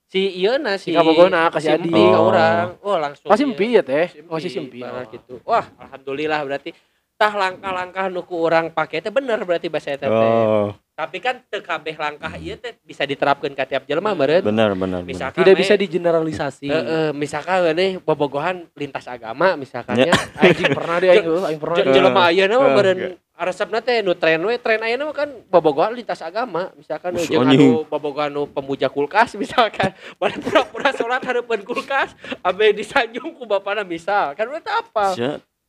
si 0.06 0.26
iya 0.36 0.58
na 0.58 0.74
Si 0.76 0.90
si 0.90 0.92
Kabogona, 0.92 1.48
ka 1.48 1.62
si 1.62 1.70
si 1.70 1.72
Adi. 1.72 1.94
Oh. 1.94 2.28
orang 2.28 2.74
oh 2.82 2.98
langsung 2.98 3.30
Oh, 3.30 3.32
iya. 3.32 3.40
simpi 3.40 3.66
ya 3.78 3.82
teh. 3.82 4.10
Oh, 4.26 4.42
si 4.42 4.50
Oh. 4.50 5.06
gitu 5.08 5.34
wah 5.46 5.66
alhamdulillah 5.80 6.42
berarti 6.44 6.74
tah 7.20 7.36
langkah-langkah 7.36 8.08
nuku 8.08 8.32
orang 8.32 8.72
pakai 8.72 9.04
teh 9.04 9.12
bener 9.12 9.44
berarti 9.44 9.68
bahasa 9.68 9.92
eta 9.92 10.08
Oh, 10.08 10.72
tapi 10.96 11.20
kan 11.20 11.44
teu 11.52 11.60
kabeh 11.60 12.00
langkah 12.00 12.32
ieu 12.40 12.56
teh 12.56 12.80
bisa 12.88 13.04
diterapkeun 13.04 13.52
ka 13.52 13.68
tiap 13.68 13.84
jelema 13.84 14.16
meureun 14.16 14.40
benar 14.40 14.72
benar. 14.72 15.04
benar. 15.04 15.04
misalkan 15.04 15.44
Tidak 15.44 15.56
bisa 15.60 15.76
digeneralisasi. 15.76 16.72
Heeh, 16.72 17.08
misalkan 17.12 17.76
nih 17.76 18.00
bobogohan 18.00 18.72
lintas 18.72 19.04
agama 19.12 19.60
misalkannya 19.60 20.16
Anjing 20.40 20.72
pernah 20.72 20.96
deh 21.04 21.12
aing, 21.12 21.28
aing 21.28 21.60
pernah. 21.60 21.92
Jelema 21.92 22.22
ayeuna 22.32 22.56
mah 22.56 22.72
meureun 22.72 23.00
resepna 23.40 23.80
teh 23.84 24.00
nu 24.00 24.16
tren 24.16 24.40
we 24.40 24.56
tren 24.56 24.80
ayeuna 24.80 25.04
mah 25.08 25.16
kan 25.16 25.28
bobogohan 25.52 25.92
lintas 25.92 26.24
agama. 26.24 26.72
Misalkan 26.80 27.20
Us, 27.20 27.28
jeung 27.28 27.44
anu 27.44 27.84
bobogohan 27.84 28.32
nu 28.32 28.48
pemuja 28.48 28.88
kulkas 28.88 29.36
misalkan. 29.36 29.92
Mana 30.24 30.40
pura-pura 30.40 30.96
salat 30.96 31.20
hareupeun 31.20 31.68
kulkas 31.68 32.16
abe 32.40 32.72
disanjung 32.72 33.36
ku 33.36 33.44
bapana 33.44 33.84
misal. 33.84 34.36
Kan 34.40 34.48
teh 34.64 34.72
apa 34.72 35.20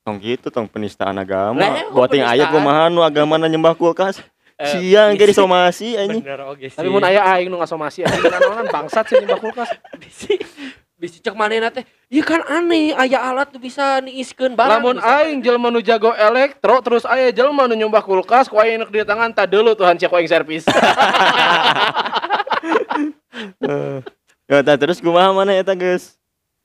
tong 0.01 0.17
gitu 0.19 0.49
tong 0.49 0.67
penistaan 0.67 1.17
agama. 1.17 1.61
Emang 1.61 1.93
Buat 1.93 2.11
yang 2.17 2.29
ayat 2.29 2.49
kumaha 2.49 2.89
nu 2.89 3.05
agama 3.05 3.37
na 3.37 3.47
nyembah 3.47 3.77
kulkas. 3.77 4.21
Eh, 4.61 4.69
Siang 4.77 5.17
jadi 5.17 5.33
somasi 5.33 5.97
anjing. 5.97 6.21
bener 6.21 6.45
oge 6.45 6.69
sih 6.69 6.77
Tapi 6.77 6.89
mun 6.93 7.01
aya 7.01 7.25
aing 7.33 7.49
nu 7.49 7.57
ngasomasi 7.57 8.05
anjing 8.05 8.29
kan 8.29 8.69
bangsat 8.69 9.09
sih 9.09 9.17
nyembah 9.17 9.41
kulkas. 9.41 9.73
bisi 10.03 10.37
bisi 11.01 11.17
cek 11.25 11.33
manehna 11.33 11.73
teh 11.73 11.81
ieu 12.13 12.21
kan 12.21 12.45
aneh 12.45 12.93
aya 12.93 13.25
alat 13.25 13.49
tuh 13.49 13.57
bisa 13.57 14.05
niiskeun 14.05 14.53
barang 14.53 14.85
Lamun 14.85 15.01
aing 15.01 15.41
jelema 15.41 15.73
nu 15.73 15.81
jago 15.81 16.13
elektro 16.13 16.77
terus 16.85 17.09
aya 17.09 17.33
jelema 17.33 17.65
nu 17.65 17.73
nyembah 17.73 18.05
kulkas 18.05 18.53
ku 18.53 18.61
aing 18.61 18.85
di 18.93 19.01
tangan 19.01 19.33
tah 19.33 19.49
deuleu 19.49 19.73
Tuhan 19.73 19.97
cek 19.97 20.13
aing 20.13 20.29
servis. 20.29 20.69
Ya 24.51 24.67
tah, 24.67 24.75
terus 24.75 24.99
kumaha 24.99 25.31
mana 25.31 25.55
eta 25.55 25.73
geus? 25.79 26.20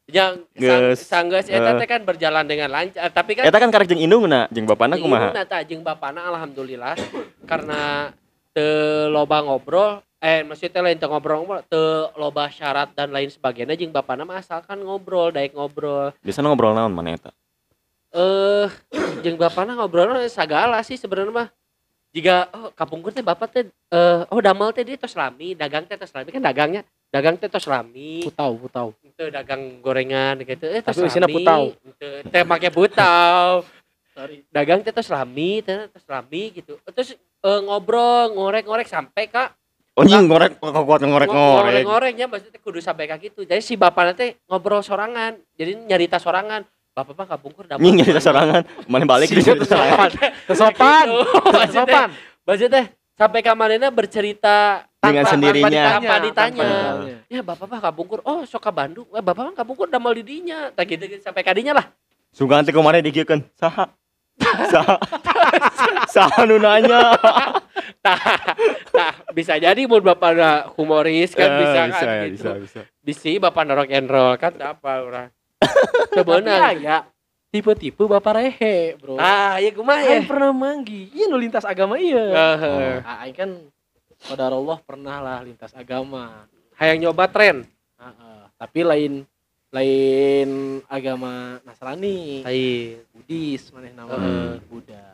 Yang 0.05 0.45
Geus. 0.53 1.01
sang, 1.01 1.25
sanggeus 1.33 1.49
eta 1.49 1.81
teh 1.81 1.87
kan 1.89 2.01
berjalan 2.05 2.45
dengan 2.45 2.69
lancar 2.69 3.09
tapi 3.09 3.33
kan 3.33 3.49
Eta 3.49 3.57
kan 3.57 3.73
karek 3.73 3.89
jeung 3.89 4.01
indungna, 4.01 4.45
jeung 4.53 4.69
bapana 4.69 5.01
kumaha? 5.01 5.33
Ini 5.33 5.37
nata 5.41 5.57
jeung 5.65 5.81
bapana 5.81 6.29
alhamdulillah 6.29 6.93
karena 7.49 8.13
teu 8.53 9.09
loba 9.09 9.41
ngobrol 9.41 10.05
eh 10.21 10.45
maksudnya 10.45 10.85
lain 10.85 11.01
teu 11.01 11.09
ngobrol 11.09 11.41
ngobrol 11.41 11.61
teu 11.65 12.13
loba 12.21 12.53
syarat 12.53 12.93
dan 12.93 13.09
lain 13.09 13.33
sebagainya 13.33 13.73
jeung 13.73 13.89
bapana 13.89 14.23
mah 14.23 14.39
asalkan 14.39 14.77
ngobrol 14.77 15.33
daek 15.33 15.57
ngobrol 15.57 16.13
Biasana 16.21 16.53
ngobrol 16.53 16.77
naon 16.77 16.93
mana 16.93 17.17
eta? 17.17 17.33
eh 18.15 18.69
jeung 19.25 19.35
bapana 19.41 19.75
ngobrol 19.75 20.21
sagala 20.29 20.79
sih 20.85 20.95
sebenarnya 20.95 21.33
mah 21.33 21.47
jika 22.15 22.47
oh 22.55 22.71
kapungkur 22.71 23.11
teh 23.11 23.19
bapak 23.19 23.51
teh 23.51 23.63
eh 23.67 24.21
oh 24.31 24.39
damel 24.39 24.71
teh 24.71 24.87
dia 24.87 24.95
tos 24.95 25.17
lami 25.19 25.51
dagang 25.51 25.83
teh 25.83 25.99
tos 25.99 26.15
lami 26.15 26.31
kan 26.31 26.39
dagangnya 26.39 26.87
dagang 27.15 27.39
teh 27.39 27.47
tos 27.47 27.63
lami 27.65 28.19
Putau, 28.21 28.51
putau. 28.59 28.87
itu 28.99 29.23
dagang 29.31 29.79
gorengan 29.79 30.35
gitu 30.37 30.67
eh 30.67 30.83
tos 30.83 30.99
lami 30.99 31.31
putau. 31.31 31.71
Teh 32.27 32.43
make 32.43 32.67
putau 32.69 33.63
Sorry. 34.11 34.43
dagang 34.51 34.83
teh 34.83 34.91
tos 34.91 35.07
lami 35.07 35.63
teh 35.63 35.87
tos 35.87 36.03
lami 36.05 36.51
gitu 36.51 36.75
terus 36.85 37.15
eh, 37.15 37.59
ngobrol 37.61 38.35
ngorek-ngorek 38.35 38.85
sampai 38.85 39.27
kak 39.27 39.55
Oh 39.95 40.03
nying 40.03 40.27
ngorek 40.27 40.59
kok 40.59 40.75
kuat 40.75 40.99
ngorek-ngorek. 40.99 41.87
ngorek-ngoreknya 41.87 42.27
maksudnya 42.27 42.59
kudu 42.59 42.83
sampai 42.83 43.07
kak 43.07 43.23
gitu 43.23 43.41
jadi 43.41 43.63
si 43.63 43.79
bapak 43.79 44.11
nanti 44.11 44.35
ngobrol 44.45 44.83
sorangan 44.83 45.39
jadi 45.55 45.71
nyarita 45.81 46.19
sorangan 46.19 46.67
bapak 46.91 47.13
mah 47.13 47.27
kabungkur 47.29 47.63
dapur 47.63 47.79
Nying 47.79 48.03
nyari 48.03 48.19
sorangan, 48.19 48.63
mana 48.87 49.03
balik 49.03 49.27
di 49.27 49.39
situ 49.39 49.63
sorangan. 49.63 50.11
Kesopan. 50.47 51.07
Kesopan. 51.63 52.07
maksudnya 52.47 52.87
sampai 53.13 53.39
kamarnya 53.39 53.87
bercerita 53.89 54.83
Dengan 55.07 55.25
sendirinya. 55.25 55.83
tanpa 55.97 56.15
ditanya, 56.19 56.63
Tanpa 56.65 56.75
ditanya. 56.97 57.17
ya 57.27 57.41
bapak 57.41 57.65
mah 57.65 57.81
kabungkur 57.81 58.19
oh 58.21 58.41
sok 58.43 58.61
ke 58.61 58.71
Bandung 58.71 59.07
eh, 59.09 59.19
bapak 59.19 59.41
mah 59.41 59.53
kabungkur 59.53 59.85
damal 59.85 60.11
di 60.11 60.21
dinya 60.21 60.69
tak 60.69 60.89
gitu, 60.89 61.05
gitu 61.07 61.21
sampai 61.21 61.41
kadinya 61.41 61.75
lah 61.75 61.87
Sugan 62.29 62.67
teh 62.67 62.75
kemarin 62.75 62.99
digiekeun. 62.99 63.47
Saha? 63.55 63.87
Saha? 64.67 64.99
Saha 66.15 66.43
nu 66.43 66.59
nanya? 66.59 67.15
Tah, 68.03 68.19
tah 68.91 69.13
bisa 69.31 69.55
jadi 69.55 69.81
mun 69.85 70.03
bapak 70.03 70.35
ada 70.35 70.51
humoris 70.75 71.31
kan 71.31 71.47
Eh, 71.47 71.57
bisa 71.57 71.79
kan 71.79 71.87
bisa, 71.89 72.05
gitu. 72.05 72.33
bisa, 72.35 72.49
bisa. 72.59 72.81
Bisi 72.99 73.31
bapak 73.39 73.65
rock 73.67 73.89
and 73.89 74.05
roll 74.05 74.35
kan 74.35 74.53
apa. 74.59 74.91
Tapi 75.57 76.13
Sebenarnya. 76.13 76.59
aya 76.67 76.97
tipe-tipe 77.49 78.03
bapak 78.03 78.35
rehe, 78.35 78.99
Bro. 78.99 79.15
Ah, 79.15 79.57
ya 79.57 79.71
kumaha 79.71 80.03
ya. 80.03 80.21
Pernah 80.21 80.51
manggi. 80.51 81.07
Iya 81.15 81.31
nu 81.31 81.39
lintas 81.39 81.63
agama 81.63 81.95
iya. 81.95 82.25
Heeh. 82.59 82.93
Ah, 83.01 83.23
Aing 83.23 83.33
kan 83.33 83.49
Allah 84.27 84.77
pernah 84.81 85.17
lah 85.21 85.37
lintas 85.41 85.71
agama. 85.71 86.49
Hayang 86.75 86.99
nyoba 86.99 87.29
tren. 87.29 87.63
Heeh. 87.95 88.39
Tapi 88.57 88.79
lain 88.81 89.13
lain 89.69 90.49
agama 90.87 91.59
Nasrani, 91.61 92.41
Lain. 92.41 93.03
Buddhis, 93.11 93.69
maneh 93.69 93.91
nama 93.91 94.15
Heeh. 94.15 94.63
Buddha. 94.65 95.05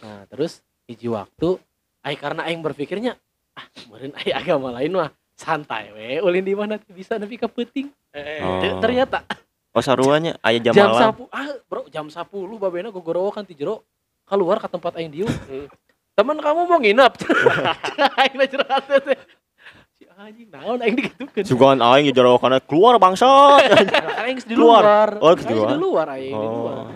Nah, 0.00 0.24
terus 0.26 0.64
hiji 0.86 1.06
waktu 1.06 1.60
aing 2.00 2.16
karena 2.16 2.48
aing 2.48 2.62
berpikirnya 2.62 3.12
ah, 3.52 3.66
kemarin 3.76 4.14
aing 4.16 4.34
agama 4.34 4.72
lain 4.72 4.92
mah 4.94 5.10
santai 5.34 5.92
we 5.92 6.18
ulin 6.18 6.42
di 6.42 6.54
mana 6.54 6.80
teh 6.80 6.90
bisa 6.90 7.14
nepi 7.14 7.36
ka 7.36 7.46
peuting. 7.46 7.92
Eh, 8.10 8.40
Oh. 8.40 8.58
Te- 8.58 8.78
Ternyata 8.80 9.22
Oh 9.68 9.84
saruanya 9.84 10.34
aya 10.46 10.58
jam, 10.58 10.72
jam 10.72 10.88
malam. 10.88 11.12
10 11.12 11.28
ah 11.30 11.46
bro 11.68 11.82
jam 11.88 12.08
10 12.08 12.24
babena 12.56 12.88
gogorowokan 12.88 13.44
ti 13.44 13.52
jero 13.52 13.84
keluar 14.24 14.56
ke 14.56 14.66
tempat 14.66 14.96
aing 14.96 15.12
dieu. 15.12 15.28
Teman 16.18 16.42
kamu 16.42 16.66
mau 16.66 16.82
nginep. 16.82 17.12
aing 18.18 18.34
curhat 18.50 18.82
teh. 18.90 19.18
Si 20.02 20.04
anjing 20.18 20.50
naon 20.50 20.82
aing 20.82 20.98
digitukeun. 20.98 21.46
Sugan 21.46 21.78
aing 21.78 22.10
jero 22.10 22.34
kana 22.42 22.58
keluar 22.58 22.98
bangsa. 22.98 23.62
Aing 24.26 24.42
di 24.42 24.58
luar. 24.58 25.14
Oh, 25.22 25.30
di 25.38 25.46
Aing 25.46 25.54
luar. 25.54 25.70
di 25.70 25.76
luar 25.78 26.06
aing 26.18 26.34
di 26.34 26.48
luar. 26.50 26.74
Oh. 26.74 26.86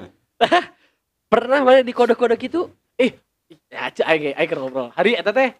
Pernah 1.30 1.58
mana 1.62 1.86
di 1.86 1.94
kode-kode 1.94 2.34
gitu? 2.34 2.74
Ya 3.70 3.94
cek 3.94 4.02
aing 4.10 4.34
aing 4.34 4.48
keur 4.50 4.58
ngobrol. 4.66 4.90
Hari 4.90 5.14
eta 5.14 5.30
teh 5.30 5.54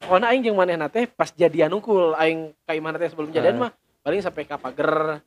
Pokoknya 0.00 0.32
aing 0.32 0.40
jeung 0.40 0.56
manehna 0.56 0.88
teh 0.88 1.04
pas 1.04 1.28
jadian 1.36 1.76
unggul 1.76 2.16
aing 2.16 2.56
ka 2.64 2.72
imana 2.72 2.96
teh 2.96 3.12
sebelum 3.12 3.28
jadian 3.28 3.60
mah 3.60 3.70
paling 4.00 4.24
sampai 4.24 4.48
ka 4.48 4.56
pager 4.56 5.20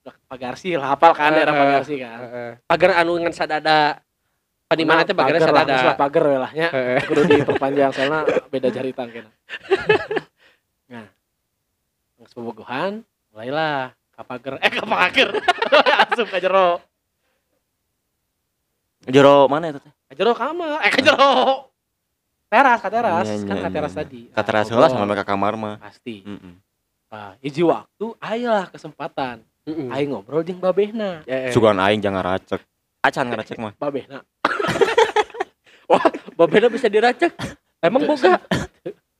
Udah 0.00 0.16
pagar 0.30 0.54
sih 0.54 0.78
hafal 0.78 1.12
kan 1.18 1.34
daerah 1.34 1.52
pagar 1.52 1.82
sih 1.82 1.98
kan. 1.98 2.18
Pagar 2.70 3.02
anu 3.02 3.18
ngan 3.18 3.34
sadada. 3.34 3.98
Di 4.70 4.86
mana 4.86 5.02
teh 5.02 5.18
pagar 5.18 5.42
sadada. 5.42 5.74
lah 5.82 5.96
pager 5.98 6.22
we 6.30 6.38
lah 6.38 6.50
nya. 6.54 6.68
Heeh. 6.70 7.02
Kudu 7.02 7.26
diperpanjang 7.26 7.90
soalnya 7.90 8.22
beda 8.54 8.70
jaritan 8.70 9.10
kena. 9.10 9.30
nah. 10.94 11.10
Geus 12.14 12.30
bobogohan, 12.38 13.02
mulailah 13.34 13.90
ka 14.14 14.22
pager 14.22 14.62
eh 14.62 14.70
ka 14.70 14.86
pager. 14.86 15.28
Asup 16.06 16.30
ka 16.30 16.38
jero. 16.38 16.78
Jero 19.10 19.50
mana 19.50 19.74
eta 19.74 19.82
teh? 19.82 19.90
Ka 19.90 20.14
jero 20.14 20.38
kamar, 20.38 20.78
eh 20.86 20.90
ka 20.94 21.00
jero. 21.02 21.34
Teras, 22.46 22.78
ka 22.82 22.90
teras, 22.90 23.26
Iya, 23.30 23.46
kan 23.46 23.56
iya, 23.58 23.62
ka 23.62 23.70
teras 23.70 23.92
iya. 23.94 23.98
tadi. 24.02 24.20
Ka 24.30 24.42
teras 24.42 24.66
Nah, 24.66 24.70
heula 24.74 24.86
ngobrol. 24.86 25.02
sampai 25.06 25.18
ka 25.18 25.26
kamar 25.26 25.52
mah. 25.58 25.76
Pasti. 25.82 26.16
Heeh. 26.22 26.54
Nah, 27.10 27.30
hiji 27.42 27.62
waktu 27.66 28.06
ayolah 28.22 28.66
kesempatan. 28.70 29.42
Heeh. 29.66 29.86
Aing 29.90 30.14
ngobrol 30.14 30.46
jeung 30.46 30.62
babehna. 30.62 31.26
Eh, 31.26 31.50
Sugan 31.50 31.78
aing 31.78 31.98
jangan 31.98 32.22
racek. 32.22 32.62
Acan 33.02 33.30
ngaracek 33.30 33.58
mah. 33.58 33.74
Babehna. 33.74 34.22
Babena 36.38 36.68
bisa 36.70 36.86
diracak. 36.86 37.34
Emang 37.82 38.06
boga. 38.06 38.38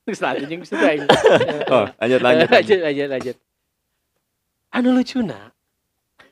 Terus 0.05 0.21
lanjut 0.23 0.47
jeung 0.49 0.62
situ 0.65 0.81
aing. 0.81 1.07
Oh, 1.71 1.87
lanjut 1.99 2.21
lanjut. 2.27 2.49
lanjut, 2.50 2.79
lanjut, 2.83 3.09
lanjut. 3.11 3.37
Anu 4.71 4.89
lucuna. 4.95 5.53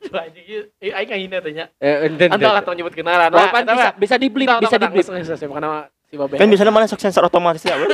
Lanjut 0.09 0.65
eh, 0.79 0.91
aing 0.95 1.09
ngahina 1.11 1.37
teh 1.43 1.51
nya. 1.53 1.65
Eh, 1.77 2.07
enten. 2.07 2.27
Anta 2.31 2.49
lah 2.55 2.61
tong 2.63 2.75
nyebut 2.75 2.95
kenalan. 2.95 3.29
Pan 3.29 3.63
bisa 3.67 3.89
bisa 3.95 4.15
di 4.15 4.27
blip, 4.31 4.47
bisa 4.59 4.77
di 4.79 4.87
blip. 4.87 5.05
Karena 5.07 5.87
si 6.07 6.15
babehna. 6.15 6.39
Kan 6.39 6.47
biasanya 6.49 6.71
mana 6.71 6.85
sok 6.87 7.01
sensor 7.03 7.23
otomatis 7.27 7.63
ya. 7.63 7.75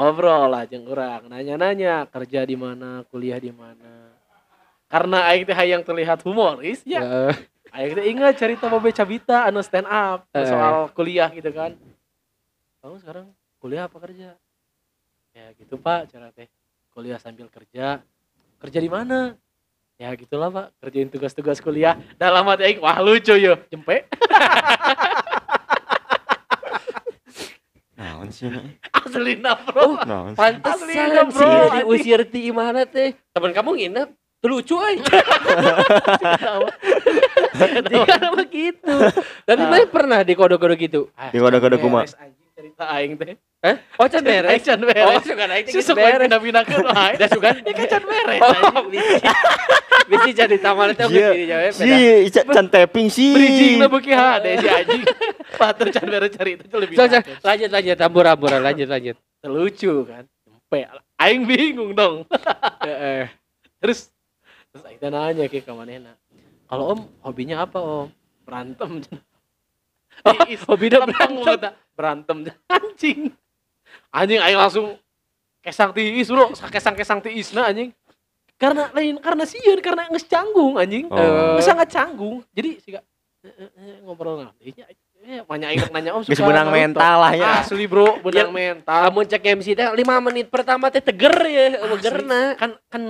ngobrol 0.00 0.48
lah 0.48 0.64
jeung 0.64 0.88
urang, 0.88 1.28
nanya-nanya 1.28 2.08
kerja 2.08 2.48
di 2.48 2.56
mana, 2.56 3.04
kuliah 3.12 3.36
di 3.36 3.52
mana. 3.52 4.16
Karena 4.88 5.28
aing 5.28 5.44
teh 5.44 5.52
hayang 5.52 5.84
terlihat 5.84 6.24
humoris 6.24 6.80
ya. 6.88 7.30
Teh 7.70 8.06
ingat 8.10 8.34
cerita 8.34 8.66
Babe 8.66 8.90
Cabita 8.90 9.46
anu 9.46 9.62
stand 9.62 9.86
up 9.86 10.26
Eh. 10.34 10.42
soal 10.42 10.90
kuliah 10.90 11.30
gitu 11.30 11.50
kan. 11.54 11.78
Kamu 12.82 12.96
sekarang 12.98 13.26
kuliah 13.62 13.86
apa 13.86 13.96
kerja? 14.02 14.34
Ya 15.30 15.54
gitu 15.54 15.78
Pak, 15.78 16.10
cara 16.10 16.34
teh. 16.34 16.50
Kuliah 16.90 17.22
sambil 17.22 17.46
kerja. 17.46 18.02
Kerja 18.58 18.78
di 18.82 18.90
mana? 18.90 19.38
Ya 20.00 20.10
gitulah 20.16 20.50
Pak, 20.50 20.66
kerjain 20.82 21.06
tugas-tugas 21.12 21.60
kuliah. 21.62 21.94
Dalam 22.18 22.42
hati 22.48 22.66
aing 22.66 22.80
wah 22.82 22.98
lucu 22.98 23.36
yo, 23.36 23.54
jempe. 23.70 24.02
Naon 28.00 28.32
sih? 28.32 28.48
Aslina 28.96 29.60
bro. 29.60 30.00
Naon? 30.08 30.32
sih? 30.32 30.40
Pantesan 30.40 31.28
si 31.30 31.36
bro, 31.36 31.52
Iri 31.68 31.80
usir 31.84 32.20
ti 32.26 32.48
mana 32.48 32.88
teh. 32.88 33.12
Temen 33.36 33.52
kamu 33.52 33.76
nginep. 33.76 34.08
Lucu 34.40 34.80
aja. 34.80 35.20
Dia 37.62 38.16
nama 38.18 38.42
gitu. 38.42 38.94
Tapi 39.42 39.62
mana 39.62 39.86
pernah 39.86 40.20
di 40.20 40.32
kode-kode 40.32 40.74
gitu? 40.76 41.00
Ah, 41.12 41.28
Di 41.28 41.38
kode-kode 41.38 41.76
kumaha? 41.76 42.02
beres, 42.02 42.16
anjing, 42.16 42.48
cerita 42.52 42.84
aing 42.88 43.14
teh. 43.14 43.34
Eh? 43.60 43.76
Oh, 43.94 44.08
can 44.08 44.24
beres. 44.24 44.60
Can 44.62 44.80
Oh, 44.80 44.88
beres. 44.88 45.20
suka 45.20 45.44
naik 45.44 45.64
Si 45.66 45.76
gitu 45.76 45.84
sok 45.86 45.96
beres. 45.96 46.24
pindah-pindahkeun 46.24 46.80
wae. 46.82 47.12
Dah 47.20 47.28
suka. 47.28 47.48
Ini 47.54 47.70
kan 47.70 47.86
can 47.88 48.02
beres. 48.02 48.40
Oh, 48.40 48.82
bisi. 50.08 50.30
Jadi 50.32 50.56
taman 50.56 50.90
itu 50.90 51.04
Iya. 51.06 51.28
bisi 51.30 51.44
jawab. 51.46 51.72
Si 51.76 51.90
Ica- 52.26 52.46
can 52.46 52.66
tapping 52.66 53.08
sih. 53.08 53.30
Bridging 53.30 53.74
na 53.76 53.86
beuki 53.86 54.10
hade 54.10 54.56
si 54.56 54.66
anjing. 54.66 55.02
Patur 55.60 55.88
can 55.88 56.06
beres 56.08 56.32
cerita 56.32 56.62
itu 56.62 56.76
lebih 56.78 56.96
lanjut 57.42 57.68
lanjut 57.68 57.96
tambur 57.96 58.24
ambur 58.24 58.48
lanjut 58.50 58.88
lanjut. 58.88 59.16
lucu 59.42 59.92
kan. 60.04 60.24
Jempe. 60.40 60.80
Aing 61.16 61.44
bingung 61.44 61.92
dong. 61.92 62.24
Heeh. 62.86 63.28
Terus 63.78 64.08
terus 64.68 64.82
aing 64.84 64.96
teh 64.96 65.08
nanya 65.08 65.44
ke 65.46 65.60
ka 65.60 65.72
manehna. 65.72 66.16
Kalau 66.70 66.84
Om 66.88 67.00
hobinya 67.20 67.66
apa 67.66 67.78
Om? 67.78 68.08
berantem 68.40 68.90
Oh, 70.26 70.34
hobinya 70.68 71.02
berantem. 71.02 71.70
berantem 71.94 72.36
anjing 72.70 73.20
anjing 74.10 74.38
aing 74.38 74.58
langsung 74.58 74.86
kesang 75.60 75.90
tiis 75.90 76.26
bro 76.26 76.50
kesang-kesang 76.52 77.20
tiis 77.20 77.50
nah 77.50 77.66
anjing 77.66 77.90
karena 78.54 78.86
lain 78.90 79.16
karena 79.16 79.44
sieun 79.44 79.78
karena 79.78 80.08
nges 80.08 80.24
canggung 80.24 80.76
anjing 80.76 81.06
Oh. 81.06 81.56
Geus 81.56 81.64
sangat 81.64 81.88
canggung 81.88 82.42
jadi 82.50 82.76
sih 82.78 82.92
ngobrol 84.02 84.44
nanti 84.44 84.76
ya 85.20 85.40
banyak 85.44 85.68
aing 85.70 85.80
nanya 85.90 86.10
om 86.12 86.20
Geus 86.20 86.36
benang 86.38 86.68
mental 86.68 87.16
lah 87.18 87.32
ya. 87.32 87.60
asli 87.60 87.84
bro 87.84 88.20
benang 88.20 88.50
mental 88.50 88.98
Lamun 89.06 89.24
cek 89.24 89.40
MC 89.54 89.72
teh 89.72 89.86
5 89.86 89.96
menit 90.20 90.48
pertama 90.48 90.88
teh 90.88 91.00
teger 91.00 91.32
ya, 91.42 91.76
Asli. 91.76 91.88
begerna. 91.88 92.56
kan 92.56 92.70
kan 92.88 93.02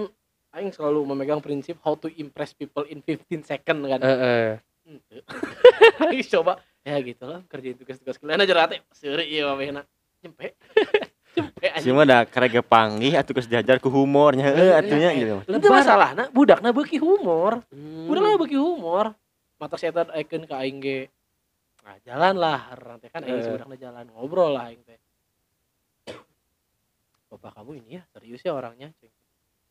aing 0.51 0.71
selalu 0.71 1.07
memegang 1.07 1.39
prinsip 1.39 1.79
how 1.81 1.95
to 1.95 2.11
impress 2.13 2.51
people 2.51 2.83
in 2.85 2.99
15 3.01 3.45
second 3.45 3.79
kan 3.85 4.01
Heeh. 4.01 4.59
Henteu. 4.83 5.21
Aing 6.03 6.27
coba 6.27 6.59
ya 6.81 6.97
gitu 6.99 7.23
lah 7.23 7.45
kerjain 7.47 7.77
tugas-tugas 7.77 8.17
kuliah 8.17 8.35
aja 8.35 8.55
rate 8.57 8.83
seuri 8.91 9.29
ieu 9.29 9.45
mah 9.45 9.55
behna 9.55 9.83
nyempe 10.19 10.57
nyempe 11.37 11.67
aja 11.69 11.85
Cuma 11.85 12.03
ada 12.03 12.25
karega 12.25 12.59
panggih 12.59 13.15
atuh 13.15 13.31
geus 13.31 13.47
diajar 13.47 13.79
ku 13.79 13.87
humornya 13.87 14.51
heuh 14.51 14.73
atunya 14.75 15.13
gitu. 15.15 15.37
itu 15.47 15.69
masalahna 15.69 16.27
budakna 16.31 16.73
beuki 16.73 16.97
humor 16.97 17.63
Hmm. 17.71 18.09
budakna 18.09 18.35
beuki 18.35 18.57
humor 18.57 19.15
mata 19.57 19.77
setan 19.77 20.09
aikeun 20.11 20.49
ka 20.49 20.59
aing 20.59 20.81
ge 20.81 21.07
nah, 21.85 21.95
jalan 22.03 22.35
lah 22.35 22.59
rantai 22.75 23.13
kan 23.13 23.23
aing 23.23 23.39
Eh. 23.39 23.53
budakna 23.55 23.77
jalan 23.77 24.05
ngobrol 24.11 24.57
lah 24.57 24.73
aing 24.73 24.83
teh 24.83 24.99
Bapak 27.31 27.55
kamu 27.55 27.79
ini 27.79 27.91
ya 27.95 28.03
serius 28.11 28.43
ya 28.43 28.51
orangnya. 28.51 28.91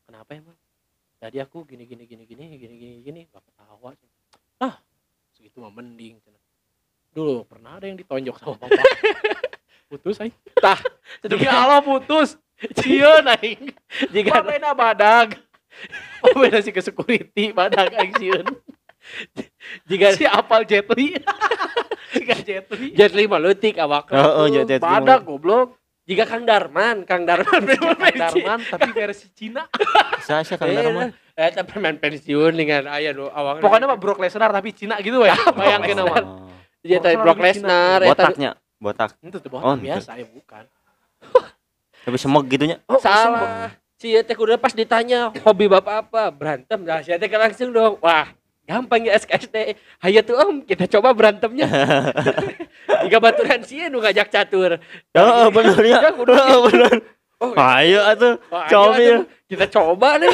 Kenapa 0.08 0.32
emang? 0.32 0.56
Tadi 1.20 1.36
aku 1.36 1.68
gini 1.68 1.84
gini 1.84 2.08
gini 2.08 2.24
gini 2.24 2.44
gini 2.56 2.74
gini 2.80 2.96
gini 3.04 3.20
gak 3.28 3.44
ketawa. 3.44 3.92
Ah 4.56 4.80
segitu 5.36 5.60
mah 5.60 5.68
mending. 5.68 6.16
Dulu 7.12 7.44
pernah 7.44 7.76
ada 7.76 7.84
yang 7.84 8.00
ditonjok 8.00 8.40
sama 8.40 8.56
papa. 8.56 8.82
putus 9.92 10.16
aing. 10.24 10.32
Tah 10.56 10.80
demi 11.20 11.44
Allah 11.44 11.84
putus. 11.84 12.40
Cieun 12.80 13.28
aing. 13.36 13.68
Jika 14.08 14.40
Jika 14.40 14.72
badag. 14.72 15.36
Oh 16.20 16.36
beda 16.36 16.60
sih 16.60 16.74
ke 16.74 16.82
security 16.84 17.54
badag 17.56 17.96
aing 17.96 18.12
jika 19.88 20.12
Si 20.16 20.24
apal 20.28 20.68
Jetli. 20.68 21.16
Jika 22.12 22.34
Jetli. 22.44 22.92
Jet 22.92 23.12
lima 23.16 23.40
leutik 23.40 23.80
awak. 23.80 24.12
Heeh, 24.12 24.60
Jet 24.66 24.80
Li. 24.80 24.84
Badag 24.84 25.24
goblok. 25.24 25.79
Jika 26.10 26.26
Kang 26.26 26.42
Darman, 26.42 27.06
Kang 27.06 27.22
Darman 27.22 27.62
Kang 27.70 27.94
pensiun. 27.94 28.42
Darman 28.42 28.60
tapi 28.66 28.90
versi 28.90 29.30
Cina. 29.30 29.70
Sasa 30.26 30.58
Kang 30.58 30.74
Darman. 30.74 31.14
Eh, 31.38 31.50
tapi 31.54 31.78
main 31.78 31.94
pensiun 31.94 32.50
dengan 32.52 32.90
aya 32.90 33.14
do 33.14 33.30
awak. 33.30 33.62
Pokoknya 33.62 33.86
mah 33.86 33.94
Brock 33.94 34.18
Lesnar 34.18 34.50
tapi 34.50 34.74
Cina 34.74 34.98
gitu 34.98 35.22
ya. 35.22 35.38
Bayangkeun 35.58 35.94
nama. 36.02 36.18
Oh. 36.18 36.50
dia 36.82 36.98
tadi 36.98 37.14
Brock 37.14 37.38
Lesnar 37.38 38.02
eta 38.02 38.26
Botaknya, 38.26 38.50
botak. 38.82 39.14
Itu 39.22 39.38
tuh 39.38 39.48
Oh, 39.54 39.60
botak 39.62 39.78
ente. 39.78 39.86
biasa 39.86 40.10
ya 40.18 40.26
bukan. 40.26 40.64
Tapi 42.08 42.16
semok 42.16 42.42
gitunya. 42.48 42.76
Oh, 42.88 42.96
salah. 42.98 43.70
Si 44.00 44.16
teh 44.16 44.32
kudu 44.32 44.56
pas 44.56 44.72
ditanya 44.72 45.28
hobi 45.44 45.68
bapak 45.68 46.08
apa? 46.08 46.32
Berantem. 46.32 46.80
Nah, 46.82 47.04
si 47.04 47.12
teh 47.12 47.28
langsung 47.28 47.70
dong. 47.70 48.00
Wah, 48.00 48.32
gampang 48.70 49.02
ya 49.02 49.18
SKSD. 49.18 49.74
Hayo 49.98 50.20
tuh 50.22 50.38
Om, 50.38 50.62
kita 50.62 50.86
coba 50.88 51.10
berantemnya. 51.10 51.66
Jika 53.02 53.18
baturan 53.18 53.60
sih 53.62 53.90
nu 53.90 53.98
ngajak 53.98 54.30
catur. 54.30 54.78
Heeh, 55.10 55.46
bener 55.50 55.82
ya. 55.82 55.98
Ya, 56.06 56.10
kudu 56.14 56.30
Heeh, 56.30 56.58
bener. 56.64 56.94
Oh, 57.40 57.56
Ayo 57.56 58.04
atuh. 58.04 58.36
Wah, 58.52 58.68
Coba 58.68 58.94
ayo 58.94 59.02
ya. 59.02 59.18
Kita 59.48 59.64
coba 59.66 60.20
nih. 60.20 60.28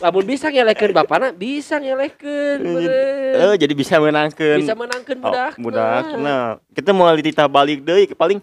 Lamun 0.00 0.24
bisa 0.24 0.48
ngelekeun 0.48 0.96
bapana, 0.96 1.28
bisa 1.30 1.76
ngelekeun. 1.76 2.58
beureun. 2.58 3.52
Eh, 3.52 3.54
jadi 3.60 3.72
bisa 3.76 4.00
menangkeun. 4.00 4.58
Bisa 4.58 4.72
menangkeun 4.72 5.18
Oh, 5.20 5.28
budak. 5.28 5.52
budak. 5.60 6.04
Nah, 6.16 6.56
kita 6.72 6.90
mau 6.90 7.12
ditita 7.12 7.44
balik 7.46 7.84
deui 7.84 8.08
paling 8.10 8.40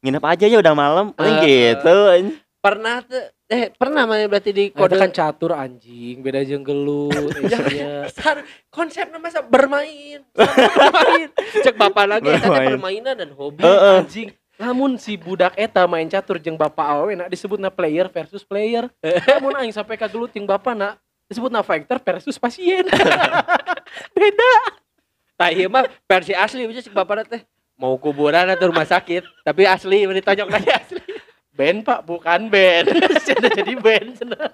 nginep 0.00 0.24
aja 0.24 0.46
ya 0.46 0.56
udah 0.56 0.72
malam 0.72 1.10
paling 1.10 1.36
Eh, 1.36 1.74
gitu. 1.74 1.96
Pernah 2.62 3.02
tuh 3.02 3.24
eh 3.50 3.66
pernah 3.74 4.06
mana 4.06 4.30
berarti 4.30 4.54
di 4.54 4.64
Kode 4.70 4.94
kode 4.94 5.02
kan 5.02 5.10
catur 5.10 5.52
anjing, 5.58 6.22
beda 6.22 6.46
jeung 6.46 6.62
gelut. 6.62 7.10
isinya. 7.42 8.06
Konsepnya 8.70 9.18
masa 9.18 9.42
bermain 9.42 10.22
Sama 10.38 10.90
bermain 10.94 11.28
cek 11.34 11.74
bapak 11.74 12.04
lagi 12.06 12.30
Bermain. 12.30 12.78
permainan 12.78 13.14
dan 13.18 13.30
hobi 13.34 13.66
anjing. 13.66 14.30
Lamun 14.54 14.94
si 14.94 15.18
budak 15.18 15.58
eta 15.58 15.82
main 15.90 16.06
catur 16.06 16.38
jeung 16.38 16.54
bapak 16.54 16.86
awewe 16.94 17.18
na 17.18 17.26
disebutna 17.26 17.74
player 17.74 18.06
versus 18.06 18.46
player. 18.46 18.86
Lamun 19.28 19.58
aing 19.58 19.74
sampai 19.74 19.98
ka 19.98 20.06
gelut 20.06 20.30
jeung 20.30 20.46
bapak 20.46 20.78
na 20.78 20.94
disebutna 21.26 21.66
fighter 21.66 21.98
versus 21.98 22.38
pasien. 22.38 22.86
Beda. 24.14 24.80
tah 25.40 25.48
ieu 25.48 25.72
mah 25.72 25.88
versi 26.04 26.36
asli 26.36 26.68
bisa 26.68 26.84
cek 26.84 26.92
bapak 26.92 27.24
teh 27.24 27.40
mau 27.80 27.96
kuburan 27.96 28.44
atau 28.44 28.68
rumah 28.68 28.84
sakit 28.84 29.24
tapi 29.40 29.64
asli 29.64 30.04
tonjok 30.20 30.48
lagi 30.52 30.68
asli 30.68 30.99
Band 31.60 31.84
pak, 31.84 32.00
bukan 32.08 32.48
band. 32.48 32.88
Sudah 33.28 33.52
jadi 33.52 33.76
band. 33.76 34.16
cenah. 34.16 34.48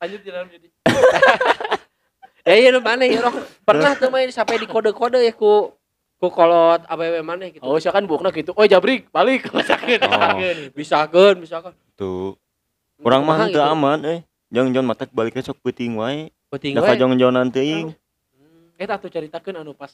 Lanjut 0.00 0.20
di 0.24 0.28
dalam 0.32 0.48
jadi. 0.48 0.68
ya 2.48 2.54
iya 2.56 2.68
nu 2.72 2.80
mana 2.80 3.04
ya 3.04 3.20
pernah 3.60 3.92
tuh 3.92 4.08
main 4.08 4.32
sampai 4.32 4.56
di 4.56 4.64
kode-kode 4.64 5.20
ya 5.20 5.36
ku 5.36 5.68
ku 6.16 6.32
kolot 6.32 6.80
awewe 6.88 7.20
mana 7.20 7.52
gitu 7.52 7.60
Oh, 7.60 7.76
siakan 7.76 8.08
bukna 8.08 8.32
gitu. 8.32 8.56
Oh, 8.56 8.64
jabrik, 8.64 9.12
balik 9.12 9.44
sakit. 9.68 10.00
Oh. 10.08 10.40
bisa 10.72 11.04
kan 11.04 11.36
bisa 11.36 11.60
kan 11.60 11.76
Tuh. 12.00 12.40
Kurang 13.04 13.28
mah 13.28 13.44
gitu? 13.52 13.60
aman 13.60 14.00
euy. 14.08 14.18
Jangan-jangan 14.48 14.88
matak 14.88 15.12
balik 15.12 15.36
ke 15.36 15.44
sok 15.44 15.60
peuting 15.60 16.00
wae. 16.00 16.32
penting 16.48 16.72
Da 16.72 16.80
we 16.80 16.96
kajongan 16.96 17.52
teuing. 17.52 17.92
Eta 18.80 18.96
tuh 18.96 19.12
ceritakeun 19.12 19.60
anu 19.60 19.76
pas 19.76 19.92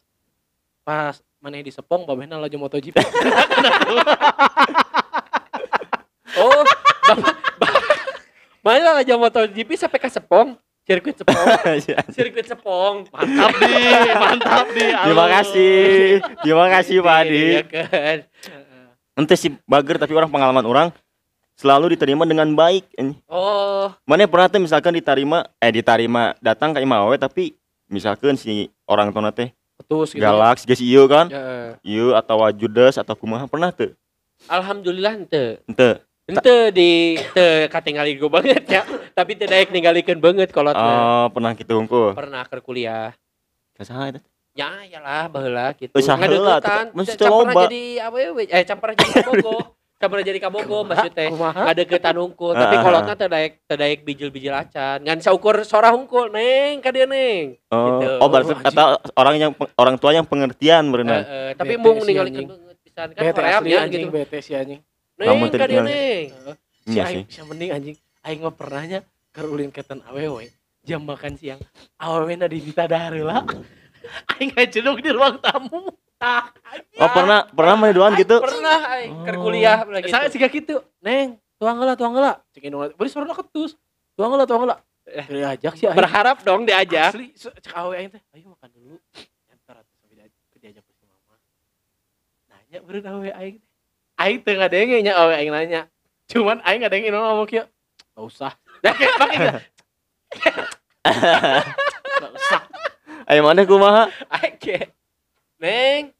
pas 0.86 1.18
maneh 1.42 1.66
di 1.66 1.74
Sepong 1.74 2.06
babehna 2.06 2.38
laju 2.38 2.56
MotoGP. 2.62 2.94
Oh 6.38 6.62
mana 8.64 9.00
aja 9.00 9.14
MotoGP 9.14 9.76
sampai 9.76 10.00
ke 10.00 10.08
Sepong 10.08 10.56
sirkuit 10.84 11.16
Sepong 11.16 11.48
sirkuit 12.16 12.46
Sepong 12.48 13.04
mantap 13.12 13.52
di, 13.56 13.72
mantap 14.16 14.66
di. 14.72 14.86
Terima 14.88 15.26
kasih. 15.28 15.74
Terima 16.40 16.66
kasih 16.72 16.96
Pak 17.00 17.16
Adi. 17.24 17.44
Iya 17.56 17.62
kan 17.68 18.18
Ente 19.14 19.34
si 19.38 19.52
bager 19.68 19.96
tapi 20.00 20.10
orang 20.16 20.32
pengalaman 20.32 20.64
orang 20.66 20.88
selalu 21.54 21.94
diterima 21.94 22.26
dengan 22.26 22.50
baik. 22.50 22.82
Ini. 22.98 23.14
oh 23.30 23.92
Mana 24.08 24.26
pernah 24.26 24.50
teh 24.50 24.58
misalkan 24.58 24.96
diterima 24.96 25.46
eh 25.62 25.70
diterima 25.70 26.34
datang 26.42 26.74
ke 26.74 26.82
imah 26.82 27.06
we 27.08 27.16
tapi 27.20 27.44
misalkan 27.86 28.34
si 28.34 28.72
orang 28.88 29.12
tua 29.14 29.30
teh 29.30 29.52
Putus 29.74 30.14
gitu. 30.14 30.22
galak 30.22 30.58
geus 30.64 30.80
ieu 30.80 31.04
kan. 31.06 31.28
ya. 31.30 31.76
Ieu 31.84 32.14
atau 32.14 32.38
judes 32.54 32.96
atau 32.96 33.14
kumaha 33.14 33.44
pernah 33.46 33.70
teu? 33.74 33.92
alhamdulillah 34.50 35.14
ente 35.14 35.62
Ente. 35.64 36.02
Ente 36.24 36.56
di 36.72 36.90
te 37.30 37.68
katingali 37.68 38.16
gue 38.16 38.26
banget 38.26 38.64
ya 38.64 38.82
tapi 39.12 39.34
teu 39.34 39.44
daek 39.44 39.68
ninggalikeun 39.68 40.18
banget 40.18 40.48
kalau 40.48 40.72
Oh, 40.72 41.28
pernah 41.28 41.52
kitu 41.52 41.76
hungkul. 41.76 42.16
pernah 42.16 42.42
ke 42.42 42.56
kuliah 42.58 43.12
Kasaha 43.72 44.08
eta? 44.08 44.20
ya 44.52 44.86
yalah 44.86 45.28
baheula 45.28 45.74
gitu 45.74 45.92
Eh, 45.92 46.00
saheula, 46.00 46.62
Ngadeukeutan. 46.62 46.84
mesti 46.92 47.14
loba. 47.20 47.66
jadi 47.66 47.84
awewe 48.02 48.42
eh 48.46 48.62
can 48.62 48.78
pernah 48.78 48.94
jadi 48.94 49.12
kabogo 49.20 49.56
can 49.94 50.08
pernah 50.08 50.24
jadi 50.24 50.40
kabogo 50.40 50.78
maksudnya 50.82 51.26
ada 51.52 51.82
ketan 51.82 52.16
hungkul 52.16 52.52
tapi 52.62 52.74
kolotna 52.78 53.14
teu 53.14 53.28
daek 53.28 53.52
teu 53.62 53.76
daek 53.76 53.98
bijil-bijil 54.00 54.54
acan 54.54 54.98
ngan 55.02 55.18
saukur 55.20 55.60
sora 55.60 55.90
hungkul 55.90 56.30
neng 56.30 56.80
ka 56.80 56.88
dieu 56.88 57.04
neng 57.04 57.60
Oh, 57.68 57.98
Gitu. 57.98 58.16
oh 58.16 58.28
berarti 58.28 58.52
kata 58.56 58.82
orang 59.12 59.36
yang 59.36 59.52
orang 59.74 59.96
tua 59.98 60.10
yang 60.10 60.24
pengertian 60.24 60.88
berenang. 60.88 61.20
Heeh, 61.20 61.48
tapi 61.52 61.74
mung 61.74 61.98
ninggalikeun 61.98 62.32
anjing. 62.32 62.48
banget 62.48 62.76
pisan 62.80 63.08
kan 63.12 63.22
ya 63.66 63.80
gitu 63.84 64.08
bete 64.08 64.38
si 64.38 64.54
anjing. 64.54 64.80
Neng 65.14 65.26
ka 65.46 65.48
tadi 65.54 65.72
dieu 65.72 65.82
kenal. 65.82 65.86
neng 65.86 66.24
Si 66.84 66.98
Iya 66.98 67.02
aing 67.08 67.24
sih. 67.24 67.38
yang 67.40 67.46
mending 67.48 67.70
anjing. 67.72 67.96
Aing 68.24 68.40
mah 68.44 68.54
pernahnya 68.54 68.98
kerulin 69.30 69.70
ketan 69.70 70.04
awewe 70.04 70.50
jam 70.84 71.00
makan 71.00 71.34
siang. 71.38 71.60
Awewe 71.96 72.34
na 72.36 72.46
di 72.46 72.60
heula. 72.60 73.40
Aing 74.36 74.52
ngajedog 74.52 75.00
di 75.00 75.10
ruang 75.14 75.40
tamu. 75.40 75.96
Tah. 76.20 76.52
Oh, 77.00 77.10
pernah 77.10 77.48
pernah 77.48 77.74
mana 77.74 77.92
doan 77.96 78.12
gitu? 78.20 78.36
pernah 78.38 79.00
aing 79.00 79.24
keur 79.24 79.36
Oh. 79.40 79.42
kuliah 79.48 79.80
lagi 79.88 80.12
Saya 80.12 80.28
siga 80.28 80.46
kitu. 80.52 80.76
Neng, 81.00 81.40
tuang 81.56 81.80
heula, 81.80 81.96
tuang 81.96 82.12
heula. 82.12 82.36
Cek 82.52 82.68
indung. 82.68 82.84
Bari 82.92 83.08
suara 83.08 83.32
ketus. 83.32 83.80
Tuang 84.12 84.30
heula, 84.36 84.44
tuang 84.44 84.68
heula. 84.68 84.76
Eh, 85.04 85.24
diajak 85.24 85.72
sih 85.76 85.84
aing. 85.88 85.96
berharap 85.96 86.40
dong 86.40 86.64
diajak 86.64 87.12
Asli, 87.12 87.28
cek 87.36 87.72
awewe 87.76 87.96
aing 87.96 88.08
teh, 88.08 88.22
ayo 88.32 88.52
makan 88.52 88.68
dulu. 88.72 88.96
Entar 89.52 89.80
atuh 89.80 89.94
sampai 90.00 90.16
diajak, 90.16 90.40
diajak 90.60 90.84
ke 90.84 90.92
si 90.96 91.04
mama. 91.04 91.36
Nanya 92.48 92.78
beureun 92.80 93.04
awewe 93.04 93.30
aing 93.32 93.56
teh. 93.60 93.73
Aing 94.14 94.40
teu 94.40 94.54
ngadenge 94.54 95.02
nya 95.02 95.12
awewe 95.18 95.34
aing 95.34 95.50
nanya. 95.50 95.82
Cuman 96.30 96.62
aing 96.62 96.80
ngadenge 96.82 97.08
nu 97.10 97.18
ngomong 97.18 97.48
kieu. 97.48 97.64
Enggak 98.14 98.24
usah. 98.24 98.52
Pakai 98.80 99.06
pakai 99.18 99.36
gitu. 99.42 99.50
Enggak 101.04 102.32
usah. 102.34 102.60
Ayo 103.24 103.40
mana 103.42 103.64
kumaha? 103.64 104.04
Oke. 104.30 104.92
Neng, 105.58 106.12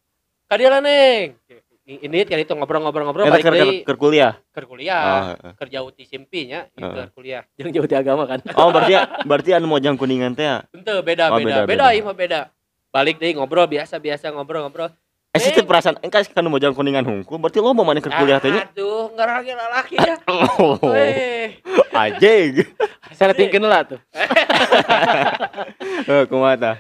kadieu 0.49 0.73
neng. 0.81 1.37
Ini 1.85 2.25
kali 2.25 2.49
itu 2.49 2.57
ngobrol-ngobrol-ngobrol 2.57 3.29
balik 3.29 3.45
keur 3.45 3.53
keur 3.53 3.61
deui 3.61 3.85
keur 3.85 3.99
kuliah. 4.01 4.33
keur 4.57 4.65
kuliah. 4.65 5.37
Oh. 5.37 5.53
Kerja 5.61 5.85
uti 5.85 6.09
simpinya 6.09 6.65
itu 6.73 6.81
Heeh. 6.81 7.13
kuliah. 7.13 7.43
Jangan 7.61 7.73
jauh 7.77 7.85
di 7.85 7.97
agama 8.01 8.25
kan. 8.25 8.41
Oh, 8.57 8.73
berarti 8.73 8.97
berarti 9.29 9.51
anu 9.53 9.69
mau 9.69 9.77
jang 9.77 10.01
kuningan 10.01 10.33
teh 10.33 10.49
ya? 10.49 10.65
Ente 10.73 10.97
beda 11.05 11.29
Oh, 11.29 11.37
beda. 11.37 11.45
beda, 11.45 11.69
Beda 11.69 11.85
beda. 11.85 11.87
ieu 11.93 12.05
mah 12.09 12.17
beda. 12.17 12.41
balik 12.89 13.19
deh 13.21 13.37
ngobrol 13.37 13.67
biasa 13.69 13.99
biasa 14.01 14.33
ngobrol 14.33 14.65
ngobrol 14.65 14.89
Eh 15.35 15.43
sih 15.43 15.51
perasaan 15.67 15.99
engkau 15.99 16.23
kan 16.31 16.47
mau 16.47 16.63
jalan 16.63 16.79
kuningan 16.79 17.03
hungkul 17.03 17.43
berarti 17.43 17.59
lo 17.59 17.75
mau 17.75 17.83
mana 17.83 17.99
ke 17.99 18.07
kuliah 18.07 18.39
teh 18.39 18.55
nya? 18.55 18.71
aduh 18.71 19.11
ngeragi 19.19 19.51
laki 19.51 19.97
ya 19.99 20.15
Oh, 20.31 20.79
Weh. 20.95 21.59
anjing. 21.91 22.63
Saya 23.19 23.35
tingkeun 23.35 23.67
lah 23.67 23.83
tuh. 23.83 23.99
Eh 26.11 26.23
kumaha 26.31 26.55
tah? 26.55 26.77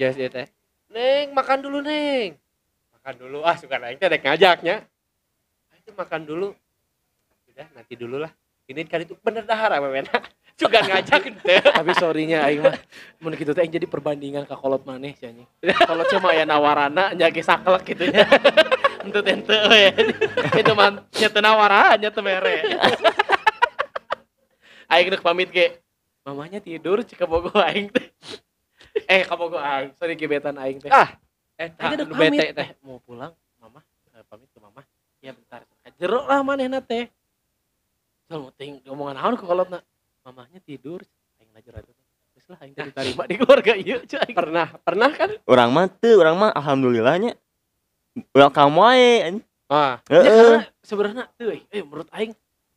Jas 0.00 0.16
dia 0.16 0.32
teh. 0.32 0.48
Neng, 0.88 1.36
makan 1.36 1.60
dulu, 1.60 1.84
Neng. 1.84 2.40
Makan 2.96 3.14
dulu. 3.20 3.44
Ah, 3.44 3.56
suka 3.60 3.76
naik 3.76 4.00
teh 4.00 4.08
dek 4.08 4.24
ngajaknya. 4.24 4.80
Ayo 5.76 5.90
makan 5.92 6.24
dulu. 6.24 6.48
Udah, 7.52 7.68
nanti 7.76 8.00
dulu 8.00 8.16
lah. 8.16 8.32
Ini 8.64 8.88
kan 8.88 9.04
itu 9.04 9.12
bener 9.20 9.44
dahar 9.44 9.76
apa 9.76 9.92
Suka 10.54 10.86
ngajak 10.86 11.22
teh. 11.42 11.58
Tapi 11.60 11.92
sorrynya 11.98 12.46
aing 12.46 12.62
mah 12.62 12.78
mun 13.18 13.34
kitu 13.34 13.50
teh 13.50 13.66
aing 13.66 13.74
jadi 13.74 13.90
perbandingan 13.90 14.46
ka 14.46 14.54
kolot 14.54 14.86
maneh 14.86 15.18
sih 15.18 15.26
anjing. 15.26 15.48
Kolot 15.82 16.06
cuma 16.14 16.30
aya 16.30 16.46
nawarana 16.46 17.10
nya 17.10 17.26
ge 17.34 17.42
saklek 17.42 17.82
gitu 17.90 18.06
nya. 18.06 18.22
Henteu 19.02 19.20
teu 19.20 19.66
we. 19.66 19.90
Itu 20.54 20.72
mah 20.78 21.02
nya 21.10 21.28
teu 21.28 21.42
nawaran 21.42 21.98
nya 21.98 22.14
teu 22.14 22.22
mere. 22.22 22.62
Aing 24.86 25.10
rek 25.10 25.26
pamit 25.26 25.50
ge. 25.50 25.82
Mamanya 26.22 26.62
tidur 26.62 27.02
cek 27.02 27.26
bogo 27.26 27.50
aing 27.58 27.90
teh. 27.90 28.08
Eh 29.10 29.26
ka 29.26 29.34
bogo 29.34 29.58
aing, 29.58 29.90
sorry 29.98 30.14
gebetan 30.14 30.54
aing 30.54 30.78
teh. 30.78 30.88
Ah, 30.88 31.18
eh, 31.58 31.68
Aing 31.82 32.06
nu 32.06 32.14
bete 32.14 32.54
teh. 32.54 32.68
mau 32.80 33.02
pulang, 33.02 33.34
mama 33.58 33.82
eh, 34.14 34.22
pamit 34.30 34.46
ke 34.54 34.62
mama. 34.62 34.86
Iya 35.18 35.34
bentar. 35.34 35.66
Jero 35.98 36.22
lah 36.24 36.40
manehna 36.46 36.78
teh. 36.78 37.10
Soal 38.30 38.38
mau 38.40 38.54
ting 38.54 38.78
omongan 38.86 39.18
naon 39.18 39.34
ke 39.34 39.44
kolotna. 39.44 39.82
Mamanya 40.24 40.56
tidur, 40.64 41.04
aing 41.36 41.52
lajar 41.52 41.84
itu. 41.84 41.92
Terus 42.32 42.46
lah 42.48 42.58
aing 42.64 42.72
teh 42.72 42.84
diterima 42.88 43.22
di 43.28 43.36
keluarga 43.36 43.72
ieu. 43.76 44.00
Pernah, 44.32 44.66
pernah 44.80 45.10
kan? 45.12 45.30
Orang 45.44 45.70
mah 45.70 45.86
teu, 45.86 46.16
orang 46.16 46.36
mah 46.40 46.50
alhamdulillahnya 46.56 47.36
welcome 48.32 48.80
wae. 48.80 49.20
anjing. 49.20 49.44
Ah, 49.68 50.00
Ya, 50.12 50.20
karena 50.20 50.60
sebenarnya 50.84 51.24
tuh 51.36 51.56
eh 51.56 51.82
menurut 51.84 52.08
aing 52.12 52.32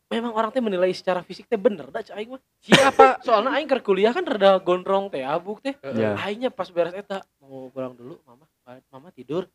memang 0.08 0.32
orang 0.32 0.48
teh 0.52 0.60
menilai 0.60 0.88
secara 0.92 1.20
fisik 1.20 1.44
teh 1.44 1.56
bener 1.60 1.88
dah 1.88 2.00
aing 2.16 2.36
mah. 2.36 2.42
siapa? 2.60 3.16
Soalnya 3.26 3.56
aing 3.56 3.68
keur 3.68 3.80
kuliah 3.84 4.12
kan 4.12 4.24
rada 4.24 4.56
gondrong 4.60 5.08
teh 5.08 5.24
abuk 5.24 5.64
teh. 5.64 5.72
Ya. 5.96 6.16
Aingnya 6.20 6.52
pas 6.52 6.68
beres 6.68 6.92
eta 6.92 7.24
mau 7.40 7.72
pulang 7.72 7.96
dulu 7.96 8.20
mama 8.28 8.44
mama 8.92 9.08
tidur. 9.08 9.48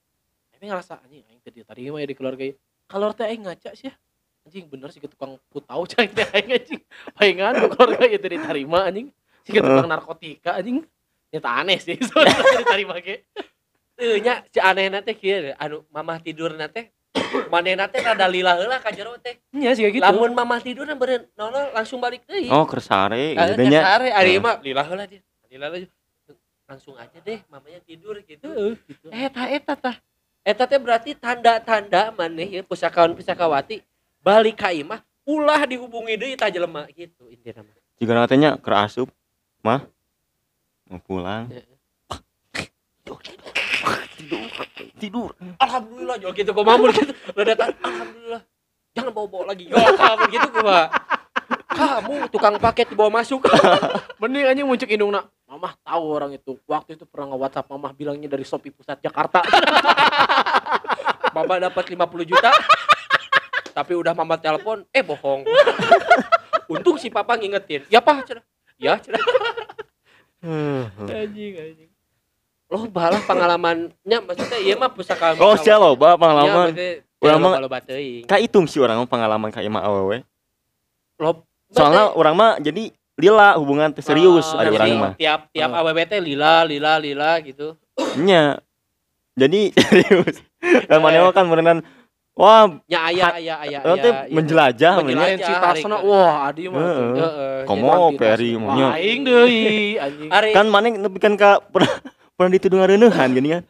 Aing 0.54 0.70
ngerasa 0.70 0.98
anjing 1.02 1.26
aing 1.30 1.42
teh 1.46 1.54
diterima 1.54 2.02
ya 2.02 2.08
di 2.10 2.16
keluarga. 2.18 2.42
Kalau 2.90 3.14
teh 3.14 3.26
aing 3.30 3.46
ngaca 3.46 3.74
sih 3.78 3.90
ya. 3.90 3.94
Anjing 4.44 4.68
bener 4.68 4.92
sih 4.92 5.00
ke 5.00 5.08
tukang 5.08 5.40
putau 5.48 5.88
cai 5.92 6.08
teh 6.12 6.28
aing 6.36 6.52
anjing. 6.52 6.82
Palingan 7.16 7.54
keluarga 7.72 8.06
teh 8.20 8.30
diterima 8.36 8.80
anjing. 8.92 9.08
Si 9.48 9.56
ke 9.56 9.60
tukang 9.64 9.88
narkotika 9.88 10.60
anjing. 10.60 10.84
Nyata 11.32 11.50
aneh 11.64 11.80
sih 11.80 11.96
sebenarnya 12.08 12.60
diterima 12.60 12.96
ge. 13.00 13.24
Teu 13.96 14.20
nya 14.20 14.44
si 14.52 14.60
anehna 14.60 15.00
teh 15.00 15.16
kieu 15.16 15.56
anu 15.56 15.88
mamah 15.96 16.20
tidur 16.20 16.52
teh 16.76 16.92
manehna 17.54 17.88
teh 17.88 18.04
rada 18.04 18.28
lila 18.28 18.60
heula 18.60 18.84
ka 18.84 18.92
jero 18.92 19.16
teh. 19.16 19.40
Nya 19.56 19.72
sih 19.80 19.88
gitu. 19.88 20.04
Lamun 20.04 20.36
mamah 20.36 20.60
tidur 20.60 20.92
beureun 20.92 21.24
nolol 21.40 21.72
langsung 21.72 22.04
balik 22.04 22.28
deui. 22.28 22.52
Oh, 22.52 22.68
kersare 22.68 23.40
Ah, 23.40 23.48
gitu 23.56 23.64
nya. 23.72 23.80
kasare 23.80 24.12
ari 24.12 24.44
mah 24.44 24.60
lila 24.60 24.84
heula 24.84 25.08
dia. 25.08 25.24
Lila 25.48 25.72
heula. 25.72 25.88
Langsung 26.68 27.00
aja 27.00 27.16
deh 27.24 27.40
mamanya 27.48 27.80
tidur 27.80 28.20
gitu. 28.28 28.76
Gitu. 28.84 29.08
Eta 29.08 29.48
eta 29.48 29.74
tah. 29.80 29.96
Eta 30.44 30.68
teh 30.68 30.76
berarti 30.76 31.16
tanda-tanda 31.16 32.12
maneh 32.12 32.60
ya 32.60 32.62
pusakawan 32.68 33.16
pusakawati 33.16 33.80
balik 34.24 34.64
ka 34.64 34.72
imah 34.72 35.04
ulah 35.28 35.62
dihubungi 35.68 36.16
deui 36.16 36.36
tah 36.40 36.48
jelema 36.48 36.88
gitu 36.96 37.28
intina 37.28 37.62
mah. 37.62 37.76
Jika 38.00 38.12
nantinya 38.16 38.56
kerasup, 38.58 39.12
mah 39.60 39.84
mau 40.88 41.00
pulang. 41.04 41.52
tidur, 44.18 44.50
tidur. 45.00 45.30
Alhamdulillah 45.60 46.16
yo 46.24 46.32
gitu 46.32 46.56
kok 46.56 46.66
mamul 46.66 46.90
gitu. 46.96 47.12
Udah 47.36 47.46
datang 47.46 47.76
alhamdulillah. 47.84 48.42
Jangan 48.96 49.12
bawa-bawa 49.12 49.44
lagi. 49.52 49.68
Yo 49.68 49.76
kamu 49.76 50.24
gitu 50.32 50.48
gua. 50.64 50.88
Kamu 51.74 52.14
tukang 52.32 52.56
paket 52.62 52.88
dibawa 52.94 53.24
masuk. 53.24 53.44
Mending 54.22 54.46
anjing 54.48 54.68
muncul 54.68 54.88
indungna. 54.88 55.22
Mamah 55.50 55.74
tahu 55.84 56.04
orang 56.08 56.32
itu. 56.38 56.56
Waktu 56.70 56.96
itu 56.96 57.04
pernah 57.10 57.34
nge-WhatsApp 57.34 57.70
mamah 57.70 57.92
bilangnya 57.92 58.30
dari 58.32 58.46
Shopee 58.46 58.72
Pusat 58.72 59.04
Jakarta. 59.04 59.42
Mama 61.36 61.58
dapat 61.58 61.84
50 61.90 62.30
juta. 62.30 62.52
Tapi 63.74 63.98
udah 63.98 64.14
mama 64.14 64.38
telepon, 64.38 64.86
eh 64.94 65.02
bohong. 65.02 65.44
Untung 66.74 66.96
si 67.02 67.10
papa 67.10 67.36
ngingetin. 67.36 67.84
Ya 67.90 68.00
pak, 68.00 68.24
cenah. 68.30 68.46
Ya, 68.78 69.02
cenah. 69.02 69.20
anjing 71.10 71.54
anjing. 71.58 71.90
Lo 72.74 72.90
balah 72.90 73.22
pengalamannya 73.22 74.18
maksudnya 74.26 74.58
iya 74.58 74.74
mah 74.74 74.90
pusaka. 74.90 75.38
Oh, 75.38 75.54
sia 75.62 75.78
loba 75.78 76.18
pengalaman. 76.18 76.74
Urang 77.22 77.40
mah- 77.40 77.62
lo 77.62 77.70
bateuing. 77.70 78.26
Ka 78.26 78.42
hitung 78.42 78.66
sih 78.66 78.82
orang 78.82 78.98
mah 78.98 79.10
pengalaman 79.10 79.54
ka 79.54 79.62
imah 79.62 79.86
awewe. 79.86 80.26
Lo 81.22 81.46
Soalnya 81.70 82.14
orang 82.14 82.34
mah 82.34 82.52
jadi 82.58 82.90
lila 83.18 83.58
hubungan 83.62 83.94
serius 84.02 84.50
Ah, 84.58 84.66
ada 84.66 84.70
orang 84.74 84.90
mah. 84.98 85.14
Tiap 85.18 85.54
tiap 85.54 85.70
Ah. 85.70 85.86
Teh 86.06 86.22
lila 86.22 86.66
lila 86.66 86.98
lila 86.98 87.38
gitu. 87.46 87.78
Nya. 88.18 88.58
Jadi 89.38 89.70
serius. 89.90 90.42
Dan 90.90 90.98
mana 91.02 91.30
mah 91.30 91.34
kan 91.34 91.46
beneran 91.46 91.86
wah 92.34 92.66
Ya 92.90 93.00
ayah 93.08 93.38
ayah 93.38 93.58
ayah. 93.62 93.82
teh 93.82 93.94
ayah, 94.02 94.26
iya. 94.26 94.34
menjelajah 94.34 94.94
Menjelajah. 95.00 95.46
si 95.46 95.54
Tarsona, 95.54 95.98
wah 96.02 96.50
adi 96.50 96.66
mah. 96.68 96.82
Heeh. 96.82 97.58
Komo 97.66 98.14
peri 98.14 98.58
maunya. 98.58 98.98
Aing 98.98 99.22
deui 99.22 99.96
anjing. 99.98 100.30
Kan 100.30 100.66
mana 100.68 100.90
nepi 100.90 101.18
kan 101.18 101.34
ka 101.34 101.62
pernah 101.62 101.94
pernah 102.34 102.52
dituduh 102.52 102.78
ngareunehan 102.82 103.30
gini 103.32 103.50
kan. 103.56 103.64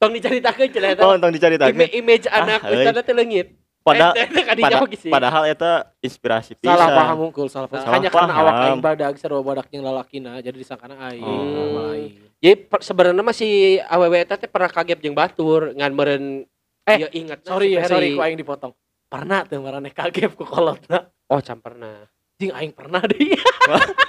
tong 0.00 0.12
diceritakeun 0.14 0.68
cenah 0.70 0.90
eta. 0.94 1.02
Oh, 1.02 1.16
tong 1.18 1.32
dicaritakeun. 1.34 1.76
Ima- 1.76 1.92
image 1.92 2.26
anak 2.30 2.60
euy. 2.64 2.86
kita 2.86 3.02
teh 3.02 3.14
leungit. 3.14 3.48
Padahal 3.80 4.12
Eh, 4.12 4.28
pada, 4.60 4.84
padahal 5.08 5.42
eta 5.48 5.72
inspirasi 6.04 6.52
pisan. 6.52 6.76
Salah 6.76 6.88
paham 6.92 7.16
unggul, 7.26 7.48
salah 7.48 7.64
paham. 7.64 7.88
Hanya 7.88 8.12
karena 8.12 8.32
awak 8.36 8.54
aing 8.60 8.80
badag 8.84 9.14
sarua 9.16 9.40
badak 9.40 9.72
jeung 9.72 9.80
lalakina 9.80 10.36
jadi 10.38 10.52
disangkana 10.52 11.00
aing. 11.08 11.24
Oh. 11.24 11.88
aing. 11.90 12.29
Jadi 12.40 12.56
sebenarnya 12.80 13.20
mah 13.20 13.36
si 13.36 13.76
AWW 13.78 14.14
teh 14.24 14.48
pernah 14.48 14.72
kaget 14.72 14.98
jeung 14.98 15.12
batur 15.12 15.76
ngan 15.76 15.92
meureun 15.92 16.48
Eh, 16.88 16.96
ya 16.96 17.08
ingat 17.12 17.44
Sorry 17.44 17.76
ya, 17.76 17.84
sorry 17.84 18.16
ku 18.16 18.24
aing 18.24 18.40
dipotong. 18.40 18.72
Pernah 19.06 19.44
teu 19.44 19.60
marane 19.60 19.92
kagep 19.92 20.32
ku 20.32 20.42
kolotna. 20.42 21.06
Oh, 21.28 21.38
can 21.38 21.60
pernah. 21.60 22.08
Jing 22.40 22.50
aing 22.56 22.72
pernah 22.72 23.04
deui. 23.04 23.36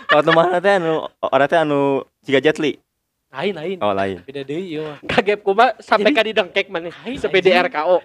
Kalau 0.07 0.23
teman 0.31 0.55
teh 0.57 0.73
anu 0.79 1.05
orang 1.19 1.47
teh 1.51 1.59
anu 1.59 2.01
Ciga 2.23 2.39
Jetli. 2.39 2.79
Lain 3.27 3.53
lain. 3.53 3.77
Oh 3.83 3.91
lain. 3.91 4.23
Beda 4.23 4.47
deui 4.47 4.71
ieu 4.71 4.87
mah. 4.87 4.97
Kaget 5.03 5.43
ku 5.43 5.51
mah 5.51 5.75
sampai 5.83 6.09
Jadi- 6.09 6.17
ka 6.17 6.23
didengkek 6.23 6.67
maneh. 6.71 6.95
Hai, 6.95 7.19
Sepede 7.19 7.51
anjing. 7.51 7.67
RKO. 7.69 7.97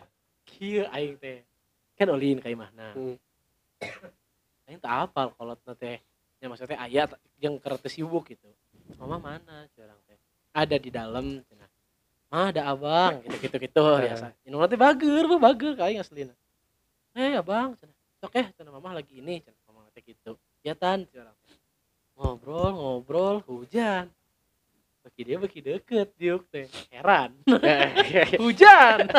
Kieu 0.45 0.83
aing 0.91 1.15
teh. 1.17 1.47
Kan 1.95 2.11
ulin 2.11 2.43
ka 2.43 2.51
imahna. 2.51 2.91
Hmm. 2.93 3.15
Aing 4.67 4.83
tak 4.83 4.93
apal 5.09 5.31
kolotna 5.39 5.73
teh. 5.79 6.03
Ya 6.43 6.51
maksudnya 6.51 6.77
aya 6.77 7.07
t- 7.07 7.17
jeung 7.39 7.57
keur 7.63 7.79
teu 7.79 7.89
sibuk 7.89 8.27
gitu. 8.29 8.51
Mama 8.99 9.17
mana 9.23 9.65
teh? 9.73 9.87
Ada 10.57 10.81
di 10.81 10.89
dalam. 10.89 11.45
Mah 12.33 12.51
ada 12.51 12.69
abang 12.73 13.21
gitu-gitu 13.25 13.57
gitu 13.61 13.81
biasa. 13.81 14.35
Ini 14.43 14.57
teh 14.67 14.79
bager, 14.81 15.25
mah 15.31 15.41
bager 15.41 15.73
ka 15.79 15.87
aing 15.87 16.01
aslina. 16.01 16.35
Eh 17.15 17.37
abang. 17.39 17.77
Sok 18.19 18.33
eh 18.35 18.49
cenah 18.57 18.73
mama 18.73 18.97
lagi 18.97 19.21
ini 19.21 19.45
cenah 19.45 19.61
mama 19.69 19.89
teh 19.93 20.03
gitu. 20.03 20.35
Ya 20.65 20.75
tan. 20.75 21.05
Ngobrol 22.17 22.73
ngobrol 22.75 23.37
hujan. 23.47 24.11
Bagi 25.07 25.23
dia 25.23 25.37
bagi 25.39 25.61
deket 25.63 26.09
diuk 26.19 26.49
teh. 26.51 26.67
Heran. 26.91 27.37
hujan. 28.43 29.07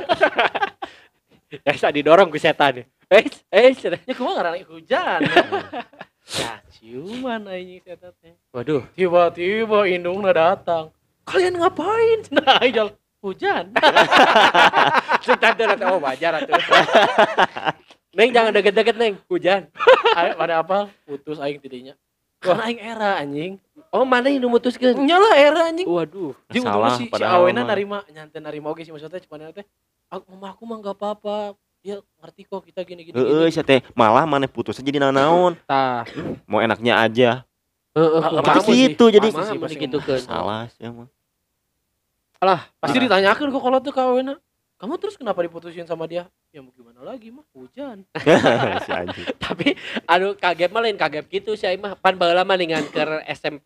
Ya 1.48 1.72
bisa 1.72 1.88
didorong 1.96 2.28
ku 2.28 2.36
setan. 2.36 2.84
Eh, 3.08 3.24
eh. 3.56 3.72
Ya 4.04 4.14
kumaha 4.20 4.52
ngaranna 4.52 4.68
hujan. 4.68 5.24
ya 6.28 6.60
ciuman 6.76 7.48
aing 7.48 7.80
eta 7.88 8.12
teh. 8.20 8.36
Waduh, 8.52 8.84
Tiba-tiba 9.00 9.88
indungna 9.88 10.36
datang. 10.36 10.92
Kalian 11.28 11.60
ngapain? 11.60 12.20
Nah, 12.36 12.58
aing 12.64 12.90
hujan. 13.20 13.76
setan 15.20 15.52
teh 15.54 15.66
rata 15.68 15.86
oh 15.92 16.00
wajar 16.00 16.40
atuh. 16.40 16.56
Neng 18.18 18.30
jangan 18.32 18.50
deket-deket 18.50 18.96
Neng, 18.96 19.14
hujan. 19.28 19.68
Ayo 20.18 20.34
pada 20.34 20.64
apa? 20.64 20.88
Putus 21.04 21.38
aing 21.38 21.60
tidinya. 21.60 21.94
Karena 22.40 22.64
aing 22.66 22.80
era 22.80 23.10
anjing. 23.20 23.60
Oh, 23.92 24.06
mana 24.06 24.30
yang 24.30 24.46
memutuskan? 24.46 24.96
Nyala 24.96 25.36
era 25.36 25.62
anjing. 25.68 25.86
Waduh. 25.86 26.34
Salah, 26.50 26.96
untungna 26.96 26.98
si, 26.98 27.06
si 27.10 27.24
awena 27.24 27.62
narima 27.62 28.02
nyantai 28.08 28.40
narima 28.40 28.72
oge 28.72 28.86
sih 28.86 28.94
maksudnya 28.94 29.20
cuman 29.22 29.52
teh 29.52 29.66
aku 30.08 30.24
mama 30.32 30.48
aku 30.54 30.64
mah 30.64 30.78
enggak 30.80 30.96
apa-apa. 30.96 31.38
Dia 31.82 32.02
ngerti 32.20 32.42
kok 32.46 32.62
kita 32.64 32.82
gini-gini. 32.84 33.14
Heeh, 33.14 33.50
sia 33.50 33.62
teh 33.62 33.82
malah 33.94 34.26
mana 34.26 34.48
putusnya 34.48 34.82
jadi 34.82 34.98
naon 35.04 35.54
Tah. 35.66 36.06
Mau 36.46 36.62
enaknya 36.62 36.98
aja. 36.98 37.30
Heeh, 37.94 38.22
Ah, 38.22 38.30
kumaha 38.30 38.46
pasti 38.56 38.70
mun- 38.70 38.78
sih. 38.78 38.94
Itu 38.94 39.06
jadi 39.10 39.28
mun 39.30 39.38
pasti 39.38 39.58
digitukeun. 39.78 40.22
salah 40.22 40.70
sih 40.70 40.86
mah. 40.88 41.10
Pasti 42.40 42.98
ditanyakan 43.00 43.50
kok 43.50 43.60
kalau 43.60 43.80
tuh 43.80 43.90
ke 43.90 44.00
awena. 44.00 44.36
Kamu 44.78 44.94
terus 44.96 45.18
kenapa 45.18 45.42
diputusin 45.42 45.84
sama 45.84 46.06
dia? 46.06 46.30
Ya 46.52 46.62
mau 46.62 46.70
gimana 46.70 47.02
lagi 47.02 47.34
mah 47.34 47.42
hujan. 47.52 48.06
si. 48.86 48.94
Tapi 49.36 49.74
anu 50.06 50.38
kaget 50.38 50.70
mah 50.70 50.82
lain 50.82 50.94
kaget 50.96 51.26
gitu 51.28 51.54
sih 51.54 51.66
mah 51.76 51.94
pan 51.94 52.14
baheula 52.14 52.46
mah 52.46 52.54
dengan 52.54 52.86
ke 52.86 53.02
SMP 53.28 53.66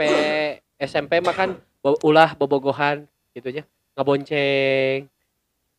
SMP 0.77 1.19
mah 1.19 1.35
kan 1.35 1.59
ulah 1.99 2.31
bobogohan 2.33 3.03
gitu 3.31 3.51
nya 3.51 3.67
ngabonceng 3.93 5.11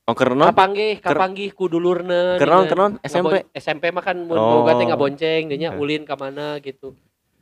Oh 0.02 0.12
kerenon? 0.12 0.50
kapanggih 0.50 0.98
kapanggih 0.98 1.54
ku 1.54 1.64
dulurna 1.64 2.34
Kerenon 2.36 2.66
dina. 2.66 2.68
kerenon 2.68 2.92
SMP. 3.00 3.34
SMP 3.54 3.88
mah 3.88 4.02
kan 4.02 4.18
mun 4.18 4.34
Oh. 4.34 4.60
boga 4.60 4.76
teh 4.76 4.84
ngabonceng 4.84 5.48
nya 5.48 5.70
Eh. 5.70 5.78
ulin 5.78 6.02
ka 6.02 6.12
mana 6.12 6.58
gitu 6.58 6.92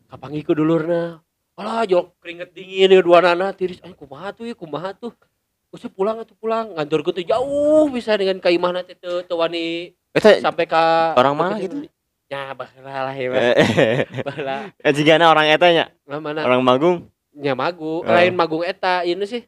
kapanggih 0.06 0.44
ku 0.44 0.52
dulurna 0.52 1.18
alah 1.56 1.82
jok 1.82 2.20
keringet 2.20 2.52
dingin 2.52 2.92
ya 2.92 3.00
dua 3.00 3.18
nana 3.18 3.50
tiris 3.50 3.80
ay 3.80 3.90
kumaha 3.92 4.30
tuh 4.30 4.44
ya 4.44 4.54
kumaha 4.54 4.92
tuh 4.92 5.10
Usah 5.70 5.86
pulang 5.86 6.18
atuh 6.18 6.34
pulang 6.34 6.74
ngantor 6.74 7.06
tuh 7.06 7.22
jauh 7.22 7.86
bisa 7.88 8.18
dengan 8.18 8.42
kaimahna 8.42 8.82
teh 8.82 8.94
teu 8.94 9.22
teu 9.22 9.38
wani 9.38 9.94
Eta 10.10 10.42
sampai 10.42 10.66
ka 10.66 11.14
orang 11.14 11.34
mana 11.34 11.54
gitu? 11.56 11.86
Ya 12.26 12.50
baheula 12.50 13.06
lah 13.06 13.14
ya. 13.14 13.30
eh 13.30 14.02
Baheula. 14.22 14.56
eh, 14.82 15.22
orang 15.24 15.46
eta 15.46 15.66
nya, 15.70 15.84
Nah, 16.06 16.18
mana? 16.18 16.42
orang 16.42 16.62
Magung. 16.62 17.06
nya 17.30 17.54
magu 17.54 18.02
Oh. 18.02 18.06
lain 18.06 18.34
magung 18.34 18.66
eta 18.66 19.06
ini 19.06 19.22
sih 19.22 19.46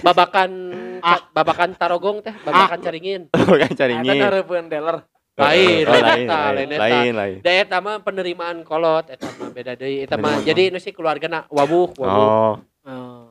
babakan 0.00 0.48
ca- 1.04 1.28
babakan 1.30 1.76
tarogong 1.76 2.24
teh 2.24 2.32
babakan 2.40 2.80
caringin 2.80 3.28
Bukan 3.36 3.68
Ada 3.68 3.76
caringin. 3.76 4.16
narepeun 4.16 4.66
dealer. 4.66 5.04
Lain, 5.38 5.84
Oh, 5.86 5.92
lain 5.92 6.02
lain, 6.02 6.24
eta, 6.24 6.34
lain, 6.34 6.56
lain 6.56 6.68
eta. 6.72 6.82
lain, 6.82 7.12
lain. 7.14 7.36
da 7.38 7.50
eta 7.52 7.76
mah 7.78 7.96
penerimaan 8.00 8.64
kolot 8.64 9.06
eta 9.06 9.28
mah 9.36 9.52
beda 9.52 9.76
deui 9.76 10.02
eta 10.02 10.16
mah 10.16 10.40
jadi 10.40 10.72
ini 10.72 10.80
sih 10.80 10.90
keluarga 10.90 11.44
wabuh 11.46 11.92
wabuh 11.94 12.26
Oh, 12.26 12.54
Oh. 12.82 13.27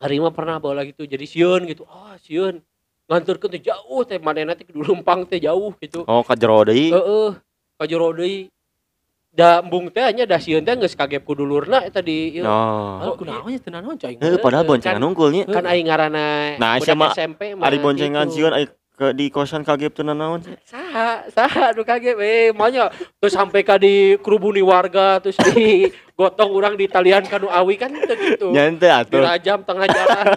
Hari 0.00 0.16
mah 0.16 0.32
pernah 0.32 0.56
bawa 0.56 0.80
gitu 0.88 1.04
jadi 1.04 1.22
sieun 1.28 1.68
gitu 1.68 1.84
ah 1.84 2.16
sieun 2.24 2.64
nganturkeun 3.06 3.52
teh 3.52 3.62
jauh 3.68 4.00
teh 4.08 4.16
manehna 4.16 4.56
teh 4.56 4.64
kudu 4.64 4.80
lempang 4.80 5.28
teh 5.28 5.36
jauh 5.36 5.76
gitu 5.76 6.08
oh 6.08 6.22
ka 6.24 6.34
jero 6.34 6.64
deui. 6.64 6.88
heeh 6.88 7.30
ka 7.76 7.84
jero 7.84 8.08
deui 8.16 8.48
da 9.30 9.60
embung 9.62 9.92
teh 9.92 10.08
nya 10.16 10.24
da 10.24 10.40
sieun 10.40 10.64
teh 10.64 10.74
geus 10.74 10.96
kagep 10.96 11.22
ku 11.22 11.36
dulurna 11.38 11.84
eta 11.86 12.00
di 12.02 12.34
ieu. 12.40 12.42
Oh, 12.48 13.12
Oh. 13.12 13.14
kunaon 13.14 13.46
nya 13.46 13.60
teu 13.62 13.70
naon 13.70 13.94
cai. 13.94 14.18
Eh, 14.18 14.40
padahal 14.42 14.66
boncengan 14.66 15.04
unggulnya. 15.06 15.46
kan 15.46 15.62
aing 15.70 15.86
ngaranna 15.86 16.58
Nah, 16.58 16.80
sia 16.82 16.98
mah 16.98 17.14
Ari 17.62 17.78
boncengan 17.78 18.26
gitu. 18.26 18.42
sieun 18.42 18.52
ai 18.56 18.66
ke 19.00 19.16
di 19.16 19.32
kosan 19.32 19.64
kagep 19.64 19.96
teu 19.96 20.04
nanaon. 20.04 20.44
saha 20.62 21.24
saha 21.32 21.72
anu 21.72 21.80
kagep 21.80 22.20
eh 22.20 22.52
manya 22.52 22.92
terus 23.16 23.32
sampai 23.32 23.64
ka 23.64 23.80
di 23.80 24.20
kerubuni 24.20 24.60
warga 24.60 25.16
terus 25.18 25.40
di 25.40 25.88
gotong 26.20 26.52
orang 26.52 26.76
di 26.76 26.84
talian 26.84 27.24
kanu 27.24 27.48
awi 27.48 27.80
kan 27.80 27.88
teu 27.88 28.12
gitu 28.12 28.52
Nya 28.52 28.68
teu 28.76 28.92
atuh. 28.92 29.24
dirajam 29.24 29.64
tengah 29.64 29.88
jalan 29.88 30.26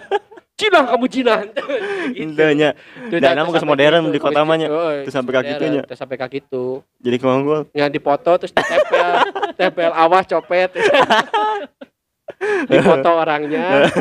Cina 0.54 0.86
kamu 0.86 1.06
Cina 1.10 1.34
gitu. 1.44 1.60
Nya. 2.54 2.70
Dan 3.10 3.42
geus 3.42 3.58
sampai 3.58 3.66
modern 3.66 4.02
gitu. 4.06 4.14
di 4.14 4.20
kota 4.22 4.46
mah. 4.46 4.54
Heeh, 4.56 5.02
Teu 5.02 5.10
sampai 5.12 5.32
ka 5.34 5.40
modern, 5.42 5.50
kitu 5.50 5.64
nya. 5.68 5.82
teu 5.82 5.96
sampai 5.98 6.16
ka 6.16 6.26
kitu 6.30 6.64
Jadi 7.02 7.16
keunggul. 7.18 7.60
yang 7.74 7.90
dipoto 7.92 8.32
terus 8.38 8.54
ditempel 8.54 9.12
tempel 9.60 9.90
awas 9.92 10.24
copet 10.24 10.72
dipoto 12.64 13.10
orangnya 13.12 13.92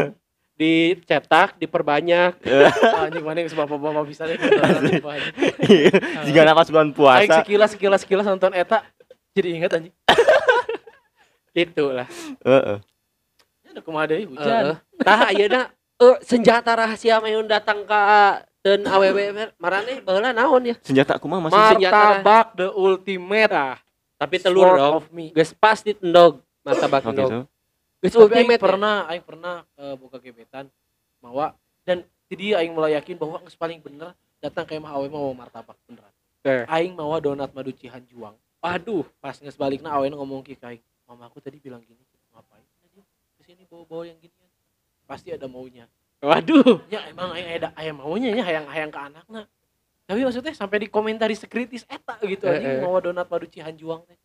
dicetak 0.54 1.58
diperbanyak 1.58 2.38
Anjing 3.04 3.26
mana 3.26 3.42
geus 3.42 3.58
bapak-bapak 3.58 4.06
bisa 4.06 4.30
deh. 4.30 4.38
Jika 6.30 6.42
pas 6.46 6.70
bulan 6.70 6.90
Aing 6.90 6.96
puasa. 6.96 7.42
sekilas 7.42 7.70
sekilas 7.74 8.00
sekilas 8.06 8.26
nonton 8.26 8.54
eta 8.54 8.86
jadi 9.34 9.50
ingat 9.58 9.74
anjing. 9.74 9.94
gitu 11.58 11.90
lah 11.90 12.06
Heeh. 12.46 12.78
Ya 13.66 13.70
udah 13.74 13.84
kumaha 13.86 14.06
deui 14.10 14.26
hujan. 14.26 14.78
tah 15.02 15.30
ayeuna 15.30 15.70
eh, 15.98 16.18
senjata 16.22 16.74
rahasia 16.74 17.18
mayun 17.18 17.46
datang 17.46 17.86
ka 17.86 18.42
dan 18.62 18.86
aww 18.86 19.04
marane 19.58 20.02
baheula 20.02 20.32
naon 20.32 20.70
ya 20.70 20.76
Senjata 20.82 21.18
kumaha 21.18 21.50
masih 21.50 21.58
Ma- 21.58 21.72
senjata. 21.74 21.98
Martabak 21.98 22.48
the 22.58 22.68
ultimate. 22.70 23.82
Tapi 24.18 24.36
telur 24.40 24.64
Sword 24.70 24.80
dong 24.80 24.94
of 25.02 25.06
me. 25.12 25.34
geus 25.34 25.52
pas 25.52 25.82
ditendog 25.82 26.40
martabak 26.64 27.04
endog 27.06 27.50
geus 28.04 28.12
Tapi 28.12 28.20
aing 28.20 28.28
ultimate 28.44 28.60
ya. 28.60 28.66
pernah 28.68 28.96
aing 29.08 29.24
pernah 29.24 29.56
eh, 29.80 29.96
buka 29.96 30.20
gebetan 30.20 30.68
mawa 31.24 31.56
dan 31.88 32.04
di 32.28 32.36
dia 32.36 32.60
aing 32.60 32.76
mulai 32.76 33.00
yakin 33.00 33.16
bahwa 33.16 33.40
geus 33.48 33.56
paling 33.56 33.80
bener 33.80 34.12
datang 34.44 34.68
ke 34.68 34.76
mah 34.76 34.92
awe 34.92 35.08
mau 35.08 35.32
martabak 35.32 35.80
beneran. 35.88 36.12
Eh. 36.44 36.68
Aing 36.68 37.00
mawa 37.00 37.24
donat 37.24 37.56
madu 37.56 37.72
cihanjuang. 37.72 38.36
aduh 38.60 39.08
Pas 39.24 39.40
geus 39.40 39.56
balikna 39.56 39.96
awe 39.96 40.04
ngomong 40.04 40.44
ki 40.44 40.60
ka 40.60 40.76
aing, 40.76 40.84
"Mama 41.08 41.32
aku 41.32 41.40
tadi 41.40 41.64
bilang 41.64 41.80
gini, 41.80 42.04
ngapain 42.36 42.64
aja 42.84 43.04
ke 43.40 43.42
sini 43.48 43.64
bawa-bawa 43.64 44.04
yang 44.12 44.20
gini 44.20 44.36
Pasti 45.08 45.32
ada 45.32 45.48
maunya. 45.48 45.88
waduh 46.24 46.80
Ya 46.88 47.04
emang 47.08 47.32
aing 47.36 47.60
ada 47.60 47.72
aya 47.76 47.92
maunya 47.96 48.32
ya 48.36 48.44
hayang-hayang 48.44 48.92
ke 48.92 49.00
anakna. 49.00 49.42
Tapi 50.04 50.20
maksudnya 50.28 50.52
sampai 50.52 50.84
di 50.84 50.88
komentari 50.92 51.36
sekritis 51.40 51.88
eta 51.88 52.20
gitu 52.24 52.44
Eh, 52.52 52.60
anjing 52.60 52.76
eh. 52.76 52.84
mawa 52.84 53.00
donat 53.00 53.28
madu 53.32 53.48
cihanjuang 53.48 54.04
teh. 54.04 54.20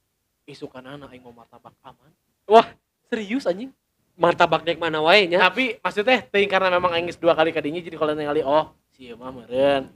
Isukan 0.46 0.82
anak 0.82 1.14
aing 1.14 1.22
mau 1.22 1.30
martabak 1.30 1.74
aman. 1.86 2.10
Wah. 2.50 2.66
Serius 3.08 3.48
anjing. 3.48 3.72
martabak 4.18 4.66
dek 4.66 4.82
mana 4.82 4.98
wae 4.98 5.30
nya 5.30 5.38
Tapi 5.46 5.78
maksudnya 5.78 6.26
teh 6.26 6.42
karena 6.50 6.74
memang 6.74 6.90
aing 6.90 7.06
geus 7.06 7.22
dua 7.22 7.38
kali 7.38 7.54
kadinya 7.54 7.78
jadi 7.78 7.94
kalau 7.94 8.18
ningali 8.18 8.42
oh 8.42 8.74
si 8.90 9.14
mah 9.14 9.30
meureun. 9.30 9.86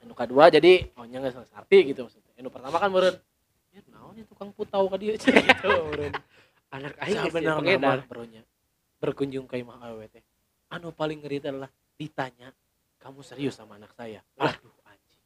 Anu 0.00 0.16
kedua 0.16 0.48
jadi 0.48 0.88
oh 0.96 1.04
nya 1.04 1.20
geus 1.20 1.36
arti 1.52 1.92
gitu 1.92 2.08
maksudnya. 2.08 2.32
Anu 2.40 2.48
pertama 2.48 2.80
kan 2.80 2.88
meureun. 2.88 3.20
Ya 3.76 3.84
naon 3.92 4.16
ya 4.16 4.24
tukang 4.24 4.56
putau 4.56 4.88
ka 4.88 4.96
dieu 4.96 5.12
gitu 5.20 5.68
meureun. 5.68 6.16
anak 6.72 6.96
aing 7.04 7.28
geus 7.28 7.34
pengedar 7.36 8.00
bronya. 8.08 8.42
Berkunjung 9.04 9.44
ke 9.44 9.60
imah 9.60 9.76
awewe 9.84 10.08
teh. 10.08 10.24
Anu 10.72 10.96
paling 10.96 11.20
ngeri 11.20 11.44
adalah 11.44 11.68
ditanya, 12.00 12.56
"Kamu 12.96 13.20
serius 13.20 13.60
sama 13.60 13.76
anak 13.76 13.92
saya?" 13.92 14.24
Waduh 14.40 14.72
anjing. 14.88 15.22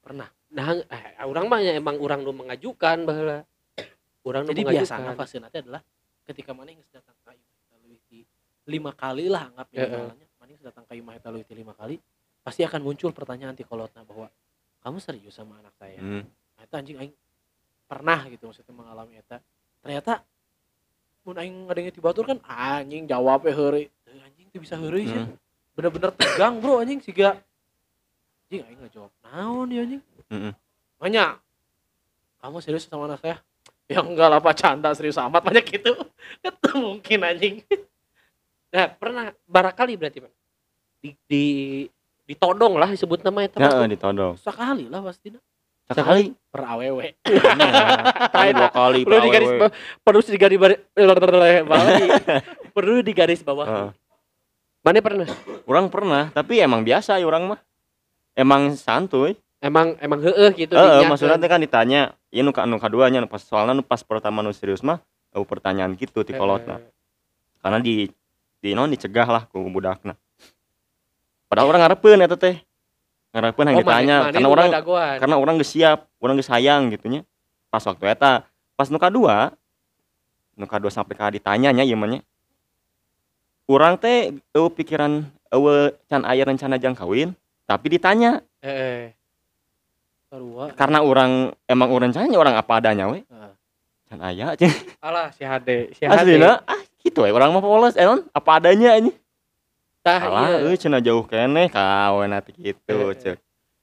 Pernah. 0.00 0.28
nah 0.46 0.72
eh, 0.72 1.20
orang 1.26 1.52
mah 1.52 1.60
ya 1.60 1.76
emang 1.76 2.00
orang 2.00 2.24
nu 2.24 2.32
mengajukan 2.32 3.04
baheula 3.04 3.44
orang 4.26 4.42
nu 4.42 4.50
Jadi 4.50 4.62
biasanya 4.66 5.14
fase 5.14 5.38
nanti 5.38 5.62
adalah 5.62 5.82
ketika 6.26 6.50
mana 6.50 6.74
yang 6.74 6.82
datang 6.90 7.14
ke 7.22 7.30
imah 7.30 7.54
eta 7.62 7.74
leuwih 7.78 8.00
ti 8.10 8.18
lima 8.66 8.90
kali 8.90 9.30
lah 9.30 9.46
anggap 9.46 9.66
minimalnya. 9.70 10.26
Mana 10.42 10.50
yang 10.50 10.64
datang 10.66 10.84
ke 10.84 10.92
imah 10.98 11.14
eta 11.14 11.28
leuwih 11.30 11.46
ti 11.46 11.54
lima 11.54 11.72
kali, 11.78 11.96
pasti 12.42 12.66
akan 12.66 12.80
muncul 12.82 13.14
pertanyaan 13.14 13.54
ti 13.54 13.62
kolotna 13.62 14.02
bahwa 14.02 14.26
kamu 14.82 14.98
serius 14.98 15.38
sama 15.38 15.58
anak 15.62 15.74
saya? 15.78 15.98
Hmm. 16.02 16.26
Nah, 16.26 16.62
itu 16.66 16.74
anjing 16.74 16.96
aing 16.98 17.14
pernah 17.86 18.20
gitu 18.26 18.50
maksudnya 18.50 18.74
mengalami 18.74 19.14
eta. 19.22 19.38
Ternyata 19.78 20.26
mun 21.22 21.38
aing 21.38 21.56
ngadenge 21.70 21.90
ti 21.94 22.00
batur 22.02 22.26
kan 22.26 22.38
anjing 22.42 23.06
jawabnya 23.06 23.54
heureuy. 23.54 23.86
Teu, 24.02 24.18
Anjing 24.18 24.46
teu 24.50 24.58
bisa 24.58 24.74
heureuy 24.74 25.06
sih. 25.06 25.22
Hmm. 25.22 25.38
Bener-bener 25.78 26.10
tegang 26.10 26.58
bro 26.58 26.82
anjing 26.82 26.98
siga 26.98 27.38
anjing 28.46 28.62
aing 28.66 28.78
ngajawab 28.82 29.12
naon 29.22 29.70
ya 29.70 29.86
anjing. 29.86 30.02
Banyak. 30.98 31.30
Kamu 32.42 32.58
serius 32.62 32.86
sama 32.86 33.06
anak 33.06 33.22
saya? 33.22 33.38
Ya 33.86 34.02
enggak 34.02 34.26
lah 34.26 34.38
pak 34.42 34.54
canda 34.58 34.90
serius 34.98 35.18
amat 35.18 35.46
banyak 35.46 35.64
gitu. 35.66 35.94
Itu 36.46 36.70
mungkin 36.78 37.18
anjing. 37.22 37.62
nah 38.66 38.90
pernah 38.90 39.30
barakali 39.46 39.94
berarti 39.94 40.18
Pak 40.20 40.32
di, 41.00 41.10
di 41.30 41.44
ditodong 42.26 42.74
lah 42.82 42.90
disebut 42.90 43.22
nama 43.22 43.46
eta 43.46 43.62
Heeh, 43.62 43.86
ditodong. 43.94 44.34
Sekali 44.42 44.90
lah 44.90 45.00
pasti 45.06 45.30
Sekali. 45.86 46.34
per 46.50 46.62
awewe. 46.66 47.14
Kali 48.34 48.50
dua 48.50 48.70
kali. 48.74 49.00
perlu 49.06 49.22
awewe. 49.22 49.54
bawah 49.54 49.70
perlu 50.02 50.20
digaris 50.26 50.58
bawah 51.70 51.86
perlu 52.74 52.94
digaris 53.06 53.40
bawah 53.46 53.66
Heeh. 53.70 53.90
mana 54.82 54.98
pernah 54.98 55.26
Orang 55.66 55.86
pernah, 55.90 56.30
tapi 56.34 56.58
emang 56.58 56.82
biasa 56.82 57.22
ya 57.22 57.26
orang 57.26 57.54
mah. 57.54 57.60
Emang 58.34 58.74
santuy. 58.74 59.38
emang 59.56 59.96
emang 60.04 60.20
heeh 60.20 60.50
gitu 60.52 60.76
Heeh, 60.76 61.08
maksudnya 61.08 61.40
teh 61.40 61.48
kan 61.48 61.58
ditanya, 61.58 62.12
iya 62.36 62.44
nu 62.44 62.52
ka 62.52 62.68
anu 62.68 62.76
kaduanya 62.76 63.24
nu 63.24 63.28
pas 63.32 63.40
soalnya 63.40 63.72
nu 63.72 63.80
pas 63.80 64.04
pertama 64.04 64.44
nu 64.44 64.52
serius 64.52 64.84
mah 64.84 65.00
oh, 65.32 65.48
pertanyaan 65.48 65.96
gitu 65.96 66.20
ti 66.20 66.36
kolotna. 66.36 66.84
Karena 67.64 67.80
di 67.80 68.12
di 68.60 68.76
non 68.76 68.92
dicegah 68.92 69.24
lah 69.24 69.42
ku 69.48 69.64
budakna. 69.72 70.12
Padahal 71.48 71.72
orang 71.72 71.80
ngarepeun 71.88 72.20
eta 72.20 72.36
teh. 72.36 72.60
Ngarepeun 73.32 73.64
Oh, 73.64 73.68
hang 73.72 73.76
mana- 73.76 73.84
ditanya 73.84 74.16
mana 74.20 74.32
karena 74.32 74.48
orang 74.52 74.68
karena 75.16 75.36
orang 75.40 75.54
geus 75.56 75.72
siap, 75.72 75.98
orang 76.20 76.36
geus 76.36 76.48
sayang 76.52 76.92
gitunya. 76.92 77.24
Pas 77.72 77.80
waktu 77.84 78.04
eta, 78.04 78.44
pas 78.76 78.88
nu 78.92 79.00
kadua 79.00 79.56
nu 80.56 80.64
kadua 80.68 80.92
sampai 80.92 81.16
ka 81.16 81.32
ditanyanya 81.32 81.84
ieu 81.84 81.96
mah. 81.96 82.20
Urang 83.66 83.96
teh 83.96 84.36
eueuh 84.52 84.72
pikiran 84.72 85.24
eueuh 85.52 85.92
can 86.06 86.22
aya 86.28 86.44
rencana 86.44 86.76
jang 86.76 86.92
kawin, 86.92 87.32
tapi 87.64 87.96
ditanya. 87.96 88.44
Sarua. 90.36 90.64
karena 90.76 90.98
orang 91.00 91.32
emang 91.64 91.88
orang 91.88 92.12
rencana 92.12 92.36
orang 92.36 92.54
apa 92.60 92.72
adanya 92.76 93.08
we. 93.08 93.24
Heeh. 93.24 93.52
Can 94.06 94.20
aya 94.22 94.52
cing. 94.54 94.70
alah 95.00 95.32
si 95.32 95.42
Hade 95.42 95.90
si 95.96 96.04
Hade 96.04 96.36
Aslina 96.36 96.60
ah 96.62 96.78
gitu 97.00 97.24
we 97.24 97.32
orang 97.32 97.50
mah 97.56 97.64
polos 97.64 97.96
enon 97.96 98.22
apa 98.30 98.50
adanya 98.60 99.00
ini. 99.00 99.10
tah 100.04 100.22
Alah 100.22 100.62
iya 100.62 100.68
euy 100.68 100.76
cenah 100.78 101.02
jauh 101.02 101.24
keneh 101.26 101.66
kawen 101.66 102.30
ati 102.30 102.52
Eh, 102.54 102.70
kitu 102.76 102.98
ceuk. 103.18 103.38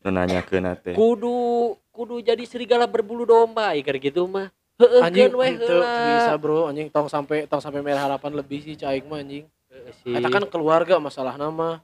Nu 0.05 0.13
nanyakeun 0.13 0.67
teh. 0.79 0.93
kudu 0.95 1.73
kudu 1.91 2.21
jadi 2.21 2.43
serigala 2.47 2.85
berbulu 2.87 3.27
domba 3.27 3.73
iker 3.75 3.99
gitu 3.99 4.29
mah 4.29 4.47
heeh 4.79 5.01
Anjing 5.03 5.33
keun 5.33 5.39
we 5.41 5.47
bisa 5.59 6.33
bro 6.39 6.69
anjing 6.71 6.87
tong 6.87 7.11
sampai 7.11 7.49
tong 7.49 7.59
sampai 7.59 7.83
merah 7.83 8.07
harapan 8.07 8.31
lebih 8.37 8.61
sih 8.63 8.77
caing 8.77 9.03
mah 9.09 9.19
anjing. 9.19 9.43
Heeh 9.67 9.91
sih. 10.05 10.13
Eta 10.15 10.29
kan 10.29 10.45
keluarga 10.47 11.01
masalah 11.01 11.33
nama. 11.35 11.81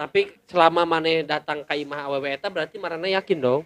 tapi 0.00 0.32
selama 0.48 0.88
mana 0.88 1.20
datang 1.28 1.60
ke 1.60 1.76
imah 1.84 2.08
awewe 2.08 2.32
eta 2.32 2.48
berarti 2.48 2.80
marana 2.80 3.04
yakin 3.04 3.36
dong 3.36 3.62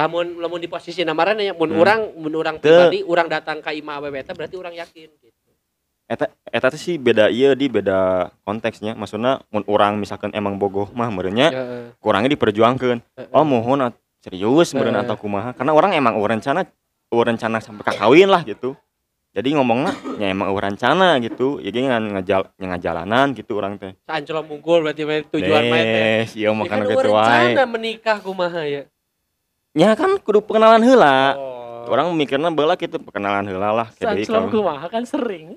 lamun 0.00 0.26
lamun 0.40 0.60
di 0.60 0.68
posisi 0.70 1.04
namarana 1.04 1.44
ya 1.44 1.52
mun 1.52 1.68
Hmm. 1.68 1.80
urang 1.84 2.00
mun 2.16 2.32
urang 2.32 2.56
Teu. 2.56 2.72
pribadi 2.72 3.04
urang 3.04 3.28
datang 3.28 3.60
ka 3.60 3.70
imah 3.76 4.00
awewe 4.00 4.24
berarti 4.24 4.56
urang 4.56 4.72
yakin 4.72 5.08
gitu. 5.20 5.50
eta 6.10 6.26
eta 6.50 6.72
sih 6.74 6.96
beda 6.96 7.28
iya 7.30 7.54
di 7.54 7.70
beda 7.70 8.32
konteksnya 8.42 8.96
maksudnya 8.96 9.44
mun 9.52 9.62
orang 9.68 10.00
misalkan 10.00 10.32
emang 10.34 10.58
bogoh 10.58 10.90
mah 10.90 11.12
merenya 11.12 11.52
kurangnya 12.00 12.32
diperjuangkan 12.34 12.98
Heeh. 12.98 13.30
oh 13.30 13.44
mohon 13.46 13.92
serius 14.24 14.72
Heeh. 14.74 14.90
atau 14.90 15.14
kumaha 15.14 15.54
karena 15.54 15.70
orang 15.76 15.94
emang 15.94 16.18
eueuh 16.18 16.34
rencana 16.34 16.66
eueuh 17.12 17.24
rencana 17.30 17.62
sampai 17.62 17.94
kakawin 17.94 18.26
lah 18.26 18.42
gitu 18.42 18.74
jadi 19.30 19.54
ngomongnya 19.54 19.94
ya 20.18 20.34
emang 20.34 20.50
eueuh 20.50 20.58
rencana 20.58 21.22
gitu 21.22 21.62
ya 21.62 21.70
ngan 21.70 22.18
ngajal 22.18 22.50
ngajalanan 22.58 23.30
gitu 23.38 23.62
orang 23.62 23.78
teh 23.78 23.94
Sanclong 24.02 24.50
mungkul 24.50 24.82
berarti 24.82 25.06
tujuan 25.30 25.62
mah 25.70 25.78
teh. 25.78 26.22
Iya 26.34 26.50
Ya 26.50 26.66
kan 26.66 26.78
eueuh 26.82 26.90
gitu 26.98 27.10
wae 27.14 27.54
rencana 27.54 27.64
menikah 27.70 28.18
kumaha 28.18 28.66
ya. 28.66 28.82
Ya 29.72 29.94
kan 29.94 30.18
kudu 30.18 30.42
pengenalan 30.42 30.82
heula 30.82 31.38
Oh. 31.38 31.88
orang 31.88 32.12
mikirnya 32.12 32.52
bela 32.52 32.76
gitu 32.76 33.00
pengenalan 33.00 33.46
heula 33.48 33.72
lah 33.72 33.88
Jadi 33.96 34.28
kalau- 34.28 34.52
kumaha 34.52 34.86
kan 34.86 35.02
sering. 35.02 35.56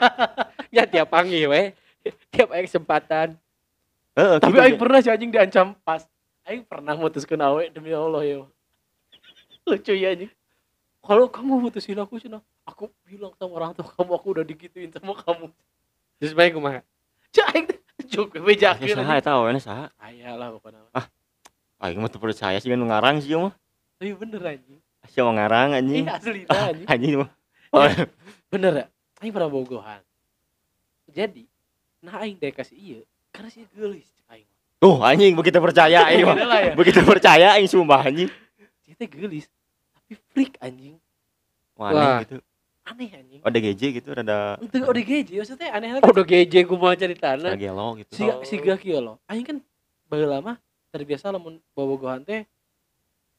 ya 0.74 0.84
tiap 0.84 1.08
panggil 1.08 1.46
we. 1.48 1.62
Tiap 2.34 2.50
aya 2.50 2.66
kesempatan. 2.66 3.38
Heeh, 4.12 4.36
Tapi 4.42 4.52
gitu, 4.52 4.64
aing 4.66 4.76
pernah 4.76 4.98
si 5.00 5.08
anjing 5.08 5.30
diancam 5.30 5.72
pas. 5.80 6.02
Aing 6.44 6.66
pernah 6.66 6.98
mutuskeun 6.98 7.40
awe 7.40 7.62
demi 7.70 7.94
Allah 7.94 8.20
ya. 8.26 8.38
Lucu 9.70 9.94
ya 9.94 10.12
anjing. 10.12 10.32
Kalau 11.02 11.26
kamu 11.30 11.62
mutusin 11.62 11.98
aku 11.98 12.18
cina, 12.18 12.42
aku 12.62 12.90
bilang 13.06 13.32
sama 13.38 13.52
orang 13.56 13.72
tua 13.72 13.86
kamu 13.86 14.12
aku 14.12 14.26
udah 14.34 14.44
digituin 14.44 14.90
sama 14.90 15.14
kamu. 15.14 15.46
Terus 16.18 16.34
baik 16.34 16.58
kumaha? 16.58 16.82
Cak 17.32 17.46
aing 17.54 17.64
teh 17.70 17.78
juk 18.10 18.34
Ya 18.60 18.76
saha 18.76 19.14
eta 19.16 19.32
we 19.40 19.56
saha 19.56 19.88
Ayalah 19.96 20.52
pokoknya. 20.52 20.82
Aing 21.82 21.98
mah 21.98 22.10
teu 22.10 22.22
percaya 22.22 22.56
sih 22.62 22.70
kan 22.70 22.78
ngarang 22.78 23.18
sih 23.18 23.34
mah 23.34 23.50
Tapi 23.98 24.14
bener 24.14 24.40
anjing. 24.42 24.78
Sia 25.10 25.22
mah 25.26 25.34
ngarang 25.34 25.68
anjing 25.74 26.04
Iya 26.06 26.14
asli 26.14 26.40
dah, 26.46 26.62
anjing. 26.70 26.86
anjing 26.86 27.12
mah 27.18 27.30
oh, 27.74 27.86
Bener 28.52 28.72
ya? 28.72 28.86
Aing 29.22 29.32
pernah 29.34 29.50
bogohan. 29.50 30.02
Jadi, 31.10 31.46
nah 32.02 32.22
aing 32.22 32.38
dek 32.38 32.58
kasih 32.58 32.76
iya 32.78 33.00
karena 33.34 33.48
si 33.50 33.66
geulis 33.74 34.06
cek 34.14 34.26
aing. 34.30 34.48
Tuh 34.78 34.98
anjing 35.02 35.34
begitu 35.34 35.58
percaya 35.58 35.98
aing 36.10 36.26
mah. 36.26 36.36
Bener 36.38 36.48
lah 36.48 36.60
ya. 36.62 36.72
Begitu 36.78 37.00
percaya 37.02 37.46
aing 37.58 37.66
sumpah 37.66 38.06
anjing. 38.06 38.30
Teh 38.92 39.08
geulis, 39.08 39.48
tapi 39.96 40.14
freak 40.30 40.54
anjing. 40.62 41.00
Wah, 41.74 41.90
Wah. 41.90 41.98
aneh 41.98 42.14
gitu. 42.28 42.36
Aneh 42.86 43.08
anjing. 43.10 43.40
Oh, 43.42 43.50
DGJ 43.50 43.82
gitu 43.98 44.08
rada 44.14 44.60
Itu 44.60 44.78
ODGJ 44.84 45.30
maksudnya 45.42 45.68
aneh 45.74 45.98
udah 45.98 46.24
geje 46.28 46.60
kumaha 46.62 46.94
ceritana. 46.94 47.50
rada 47.50 47.58
gelo 47.58 47.98
gitu. 47.98 48.12
si 48.14 48.22
si 48.46 48.54
gak 48.60 48.78
aing 49.26 49.46
kan 49.48 49.56
baheula 50.12 50.38
mah 50.44 50.56
terbiasa 50.92 51.32
lamun 51.32 51.56
bobogohan 51.72 52.20
teh 52.20 52.44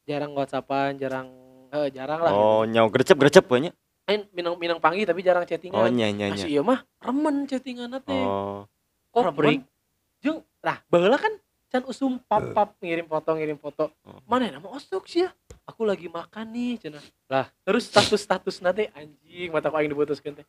jarang 0.03 0.33
whatsappan 0.33 0.97
jarang 0.97 1.29
eh, 1.69 1.87
jarang 1.89 2.19
lah 2.19 2.31
Oh, 2.31 2.61
gitu. 2.61 2.73
nyau 2.73 2.87
grecep-grecep 2.87 3.45
we 3.47 3.59
nya. 3.59 3.71
aing 4.03 4.27
minang 4.31 4.57
minang 4.57 4.77
panggil 4.77 5.05
tapi 5.05 5.21
jarang 5.21 5.45
chattingan 5.45 5.77
Oh, 5.77 5.87
nya 5.87 6.09
nya 6.09 6.27
Nah, 6.27 6.35
nya. 6.35 6.43
si 6.43 6.51
ieu 6.51 6.59
mah 6.59 6.81
remen 6.99 7.45
chattingan 7.45 7.93
teh 7.95 8.11
Oh. 8.19 8.65
kok 9.07 9.31
freak. 9.31 9.61
remen 9.61 9.69
jeung 10.19 10.41
lah 10.59 10.81
baheula 10.85 11.15
kan 11.15 11.33
can 11.69 11.85
usum 11.85 12.17
pap 12.19 12.43
pap 12.51 12.69
ngirim 12.79 13.05
foto 13.05 13.29
ngirim 13.31 13.55
foto 13.55 13.93
Oh. 14.01 14.19
mana 14.25 14.49
nama 14.49 14.67
osok 14.71 15.05
sih 15.05 15.23
ya 15.23 15.31
aku 15.63 15.81
lagi 15.83 16.05
makan 16.07 16.49
nih 16.49 16.73
cenah 16.79 17.05
lah 17.27 17.47
terus 17.61 17.85
status 17.85 18.19
status 18.19 18.59
nanti 18.59 18.89
anjing 18.91 19.49
mata 19.49 19.69
aku 19.69 19.77
aing 19.77 19.87
diputuskeun 19.87 20.35
teh 20.35 20.47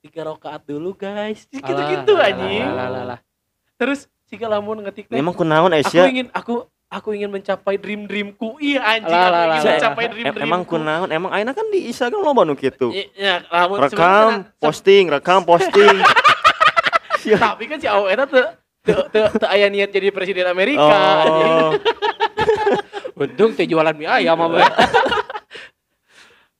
tiga 0.00 0.22
rakaat 0.24 0.62
dulu 0.62 0.94
guys 0.94 1.44
gitu 1.46 1.60
gitu 1.66 2.12
Alah, 2.14 2.26
anjing 2.26 2.62
Lah 2.64 2.88
lah 2.88 3.04
lah. 3.06 3.20
terus 3.76 4.08
jika 4.26 4.46
lamun 4.46 4.82
ngetik 4.82 5.06
teh 5.06 5.16
Emang 5.16 5.32
kunaon 5.32 5.68
aku 5.68 5.80
Asia? 5.80 6.04
ingin 6.06 6.26
aku 6.30 6.54
aku 6.86 7.08
ingin 7.12 7.28
mencapai 7.28 7.76
dream 7.76 8.04
dreamku 8.04 8.58
iya 8.58 8.82
anjing 8.88 9.10
Lah, 9.10 9.26
aku 9.26 9.32
lah, 9.32 9.46
ingin 9.52 9.70
mencapai 9.72 10.04
dream 10.06 10.24
dreamku 10.26 10.42
Emang 10.42 10.62
kunaon? 10.62 11.08
Emang 11.08 11.30
ayeuna 11.30 11.52
kan 11.52 11.66
di 11.68 11.86
Instagram 11.86 12.20
loba 12.20 12.42
nu 12.42 12.54
kitu. 12.54 12.90
ya, 13.12 13.42
lamun 13.46 13.78
Rekam, 13.80 13.90
sebenarnya- 13.90 14.44
posting, 14.56 15.04
rekam, 15.08 15.40
posting. 15.42 15.96
tapi 17.42 17.66
kan 17.66 17.76
si 17.76 17.86
Awe 17.86 18.06
eta 18.08 18.22
teu 18.24 18.46
teu 18.84 19.02
teu 19.08 19.26
teu 19.32 19.48
aya 19.48 19.66
niat 19.66 19.90
jadi 19.90 20.10
presiden 20.10 20.46
Amerika. 20.46 20.94
Oh. 21.26 21.70
Untung 23.18 23.50
teh 23.50 23.64
jualan 23.64 23.90
mie 23.92 24.06
ayam 24.06 24.38
apa. 24.38 24.62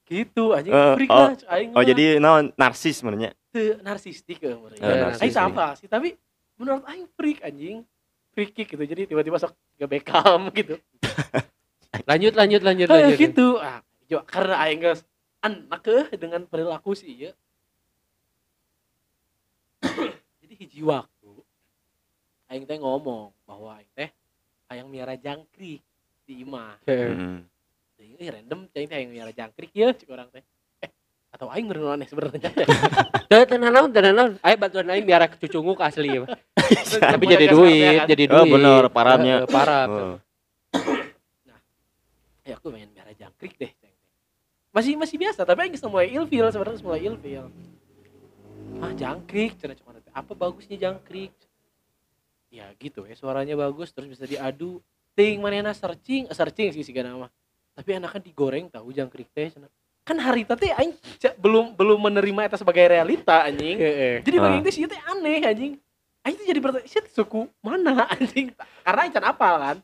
gitu 0.07 0.55
anjing 0.55 0.71
Eh, 0.71 0.95
freak 0.95 1.07
oh, 1.09 1.19
lah 1.21 1.31
aing 1.53 1.71
Oh, 1.71 1.83
jadi 1.83 2.19
naon 2.19 2.55
narsis 2.55 2.99
menurutnya. 3.01 3.35
teu 3.49 3.79
narsistik 3.81 4.39
ya 4.39 4.55
menurut 4.55 4.75
Eh, 4.77 4.87
narsis, 5.01 5.21
aing 5.21 5.31
iya. 5.31 5.39
sama 5.41 5.67
sih 5.75 5.87
tapi 5.87 6.15
menurut 6.57 6.85
aing 6.89 7.07
freak 7.15 7.41
anjing 7.45 7.85
freak 8.33 8.53
kick 8.53 8.69
gitu 8.73 8.85
jadi 8.85 9.09
tiba-tiba 9.09 9.37
sok 9.37 9.53
ke 9.77 9.87
Beckham 9.87 10.49
gitu 10.59 10.77
Lanjut 12.11 12.37
lanjut 12.37 12.61
lanjut 12.61 12.87
kayak 12.93 13.03
lanjut. 13.17 13.21
gitu 13.21 13.47
ah 13.59 13.81
jo, 14.07 14.21
karena 14.29 14.55
aing 14.63 14.81
geus 14.85 15.01
anak 15.41 15.81
ke 15.81 15.97
dengan 16.17 16.45
perilaku 16.45 16.93
sih 16.93 17.09
ya 17.25 17.33
jadi 20.45 20.55
hiji 20.61 20.81
waktu 20.85 21.33
aing 22.47 22.65
teh 22.65 22.79
ngomong 22.79 23.33
bahwa 23.49 23.81
aing 23.81 23.91
teh 23.97 24.11
hayang 24.69 24.89
miara 24.93 25.17
jangkrik 25.17 25.81
di 26.27 26.35
imah 26.43 26.77
Heeh. 26.85 27.15
Heeh. 27.17 27.39
Teuing, 27.97 28.15
eh 28.21 28.29
random 28.29 28.61
aing 28.77 28.89
teh 28.89 28.97
hayang 28.97 29.11
miara 29.13 29.33
jangkrik 29.33 29.73
ya 29.73 29.91
cik 29.97 30.09
orang 30.13 30.29
teh 30.31 30.43
eh 30.43 30.47
atau 31.37 31.53
aing 31.53 31.69
bener 31.69 32.01
aneh 32.01 32.09
sebenarnya 32.09 32.49
Teu 33.31 33.45
tenan 33.45 33.71
naon 33.77 33.93
tenan 33.93 34.13
naon. 34.17 34.33
Bantuan 34.41 34.89
aing 34.89 35.05
biar 35.05 35.29
cucunguk 35.37 35.77
asli. 35.85 36.17
mah. 36.17 36.33
Tapi 37.13 37.25
jadi 37.29 37.47
duit, 37.53 37.77
karpet, 37.77 38.01
kan? 38.01 38.09
jadi 38.09 38.25
Oh, 38.33 38.35
duit. 38.41 38.53
bener, 38.57 38.83
parabnya. 38.89 39.37
Heeh, 39.45 39.53
Parab. 39.53 39.89
Oh. 39.93 40.17
ya 42.47 42.55
aku 42.55 42.71
main 42.71 42.87
miara 42.95 43.11
jangkrik 43.11 43.59
deh 43.59 43.75
masih 44.71 44.95
masih 44.95 45.19
biasa 45.19 45.43
tapi 45.43 45.67
aing 45.67 45.75
mulai 45.91 46.15
ilfil 46.15 46.47
sebenarnya 46.47 46.79
mulai 46.87 47.03
ilfil 47.03 47.51
ah 48.79 48.93
jangkrik 48.95 49.59
cenah 49.59 49.75
cuma 49.75 49.99
apa 50.15 50.33
bagusnya 50.39 50.79
jangkrik 50.79 51.35
ya 52.55 52.71
gitu 52.79 53.03
ya 53.03 53.19
suaranya 53.19 53.59
bagus 53.59 53.91
terus 53.91 54.07
bisa 54.07 54.31
diadu 54.31 54.79
ting 55.19 55.43
manehna 55.43 55.75
searching 55.75 56.31
eh, 56.31 56.37
searching 56.39 56.71
sih 56.71 56.87
siga 56.87 57.03
nama 57.03 57.27
tapi 57.75 57.99
anaknya 57.99 58.31
digoreng 58.31 58.71
tahu 58.71 58.95
jangkrik 58.95 59.27
teh 59.35 59.51
cenah 59.51 59.73
kan 60.07 60.23
harita 60.23 60.55
teh 60.55 60.71
aing 60.71 60.95
belum 61.35 61.75
belum 61.75 61.99
menerima 61.99 62.47
itu 62.47 62.57
sebagai 62.63 62.87
realita 62.87 63.43
anjing. 63.43 63.75
Heeh. 63.75 64.15
jadi 64.23 64.37
bagi 64.39 64.57
Ah. 64.57 64.63
itu 64.63 64.71
sih 64.71 64.87
teh 64.87 65.01
aneh 65.03 65.43
anjing. 65.43 65.73
Aing 66.23 66.37
tuh 66.39 66.47
jadi 66.47 66.61
bertanya 66.63 66.87
sih 66.87 67.03
suku 67.11 67.51
mana 67.59 68.07
anjing? 68.15 68.55
Karena 68.87 69.01
aing 69.03 69.13
can 69.13 69.27
apal 69.27 69.55
kan. 69.59 69.77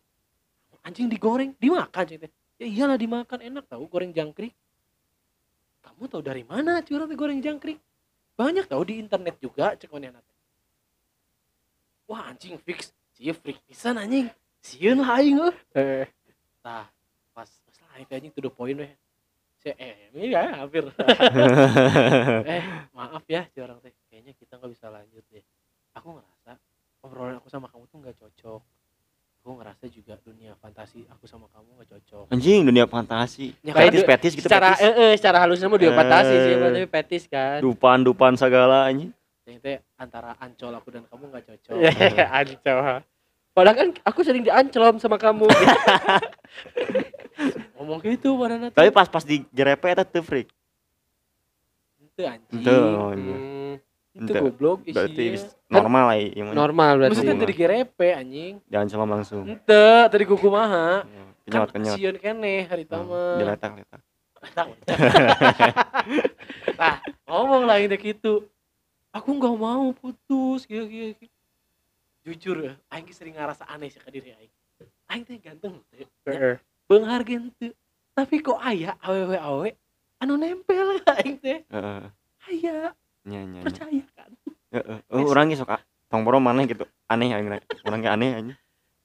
Anjing 0.86 1.10
digoreng 1.10 1.58
dimakan 1.58 2.06
teh. 2.06 2.30
Ya 2.62 2.66
iyalah 2.70 2.94
dimakan 2.94 3.42
enak 3.42 3.66
tahu 3.66 3.90
goreng 3.90 4.14
jangkrik. 4.14 4.54
Kamu 5.82 6.06
tahu 6.06 6.22
dari 6.22 6.46
mana 6.46 6.78
curang 6.86 7.10
teh 7.10 7.18
goreng 7.18 7.42
jangkrik? 7.42 7.82
Banyak 8.38 8.70
tahu 8.70 8.82
di 8.86 9.02
internet 9.02 9.42
juga 9.42 9.74
cek 9.74 9.90
mana 9.90 10.22
teh. 10.22 10.38
Wah 12.06 12.30
anjing 12.30 12.62
fix. 12.62 12.94
Sih 13.18 13.26
freak 13.34 13.58
pisan 13.66 13.98
anjing. 13.98 14.30
Sieun 14.62 15.02
lah 15.02 15.18
aing 15.18 15.42
euy 15.42 15.54
Heeh. 15.74 16.06
Nah, 16.62 16.86
pas 17.34 17.50
pas 17.50 17.76
lah 17.82 18.06
anjing 18.06 18.30
to 18.30 18.38
the 18.38 18.46
point 18.46 18.78
weh. 18.78 18.94
Eh 19.62 20.10
ini 20.10 20.34
ya 20.34 20.42
hampir. 20.58 20.82
eh, 22.50 22.62
maaf 22.90 23.22
ya 23.30 23.46
orang 23.62 23.78
teh. 23.78 23.94
Kayaknya 24.10 24.32
kita 24.34 24.58
nggak 24.58 24.72
bisa 24.74 24.86
lanjut 24.90 25.22
deh. 25.30 25.44
Aku 25.94 26.18
ngerasa 26.18 26.58
obrolan 27.06 27.38
aku 27.38 27.46
sama 27.46 27.70
kamu 27.70 27.84
tuh 27.86 27.98
nggak 28.02 28.16
cocok. 28.18 28.62
Aku 29.42 29.58
ngerasa 29.58 29.84
juga 29.90 30.14
dunia 30.22 30.54
fantasi 30.58 31.02
aku 31.10 31.26
sama 31.30 31.46
kamu 31.50 31.78
nggak 31.78 31.90
cocok. 31.94 32.24
Anjing 32.34 32.66
dunia 32.66 32.86
fantasi. 32.90 33.54
Ya, 33.62 33.74
Fetis 33.74 34.02
karena 34.02 34.10
fetis 34.14 34.32
gitu 34.34 34.46
Secara 34.46 34.68
fetis. 34.74 34.86
eh 34.86 34.94
eh, 34.98 35.12
secara 35.18 35.38
halusnya 35.42 35.66
mah 35.70 35.78
dia 35.78 35.92
fantasi 35.94 36.34
sih, 36.34 36.54
Eh. 36.54 36.58
tapi 36.58 36.80
petis 36.90 37.22
kan. 37.30 37.58
Dupan-dupan 37.62 38.34
segala 38.34 38.86
anjing. 38.86 39.10
Teh 39.42 39.78
antara 39.98 40.38
ancol 40.38 40.74
aku 40.74 40.88
dan 40.94 41.02
kamu 41.06 41.22
nggak 41.30 41.44
cocok. 41.50 41.74
Ya, 41.78 41.90
ancol. 42.42 43.02
Padahal 43.52 43.76
kan 43.76 43.88
aku 44.06 44.24
sering 44.24 44.42
dianclom 44.46 44.96
sama 44.96 45.18
kamu. 45.20 45.44
Ngomong 47.92 48.08
gitu 48.08 48.28
pada 48.40 48.56
nanti. 48.56 48.72
Tapi 48.72 48.88
pas 48.88 49.04
pas 49.04 49.20
di 49.20 49.44
grepe 49.52 49.86
eta 49.92 50.04
teu 50.08 50.24
freak. 50.24 50.48
itu 52.00 52.22
anjing. 52.24 52.60
Itu 52.60 52.72
oh, 52.72 53.12
iya. 53.12 53.36
Hmm, 53.36 53.74
Itu 54.12 54.32
goblok 54.36 54.78
Berarti 54.84 55.12
isinya. 55.12 55.32
bis- 55.36 55.56
normal 55.72 56.04
lah 56.08 56.16
iya 56.20 56.42
normal 56.52 56.90
berarti. 57.00 57.12
Maksudnya 57.12 57.36
tadi 57.40 57.54
gerepe 57.56 58.08
anjing. 58.12 58.54
Jangan 58.68 58.86
salam 58.88 59.10
langsung. 59.12 59.44
Ente, 59.48 59.88
tadi 60.08 60.24
kuku 60.24 60.48
maha. 60.48 61.04
Kenyot 61.44 61.68
Kan 61.68 61.80
kenyot. 61.80 61.96
sieun 61.96 62.16
keneh 62.16 62.64
hari 62.64 62.84
tama. 62.88 63.36
Diletak 63.40 63.72
letak. 63.76 64.00
Tahu. 64.58 64.74
nah, 66.74 66.98
ngomong 67.30 67.62
lah 67.62 67.78
ini 67.78 67.94
gitu. 67.94 68.50
Aku 69.14 69.36
nggak 69.36 69.54
mau 69.54 69.92
putus, 69.94 70.64
gitu, 70.66 70.82
gitu, 70.88 71.14
gitu. 71.20 71.36
Jujur 72.22 72.56
ya, 72.64 72.74
Aing 72.90 73.06
sering 73.12 73.38
ngerasa 73.38 73.68
aneh 73.68 73.92
sih 73.92 74.00
ke 74.02 74.10
diri 74.10 74.34
Aing. 74.34 74.52
Aing 75.10 75.22
teh 75.22 75.38
ganteng, 75.38 75.78
teh. 75.94 76.08
Heeh. 76.26 76.56
Beunghargen 76.90 77.54
teu. 77.54 77.70
Tapi 78.12 78.44
kok 78.44 78.60
aya 78.60 78.96
awewe 79.00 79.36
awe 79.40 79.68
anu 80.20 80.36
nempel 80.36 81.00
Aing 81.08 81.36
teh. 81.44 81.64
Heeh. 81.66 82.02
Aya, 82.50 82.92
Nya 83.24 83.40
nya. 83.46 83.58
nya. 83.58 83.60
percaya 83.64 84.04
kan. 84.12 84.30
Heeh. 84.74 84.98
Oh, 85.08 85.30
urang 85.30 85.48
ge 85.48 85.56
sok 85.56 85.72
ah, 85.72 85.82
tong 86.12 86.22
boro 86.26 86.42
maneh 86.42 86.68
gitu. 86.68 86.84
Aneh 87.08 87.32
aing. 87.32 87.48
Urang 87.88 88.00
ge 88.04 88.10
aneh 88.10 88.30
anjing. 88.36 88.58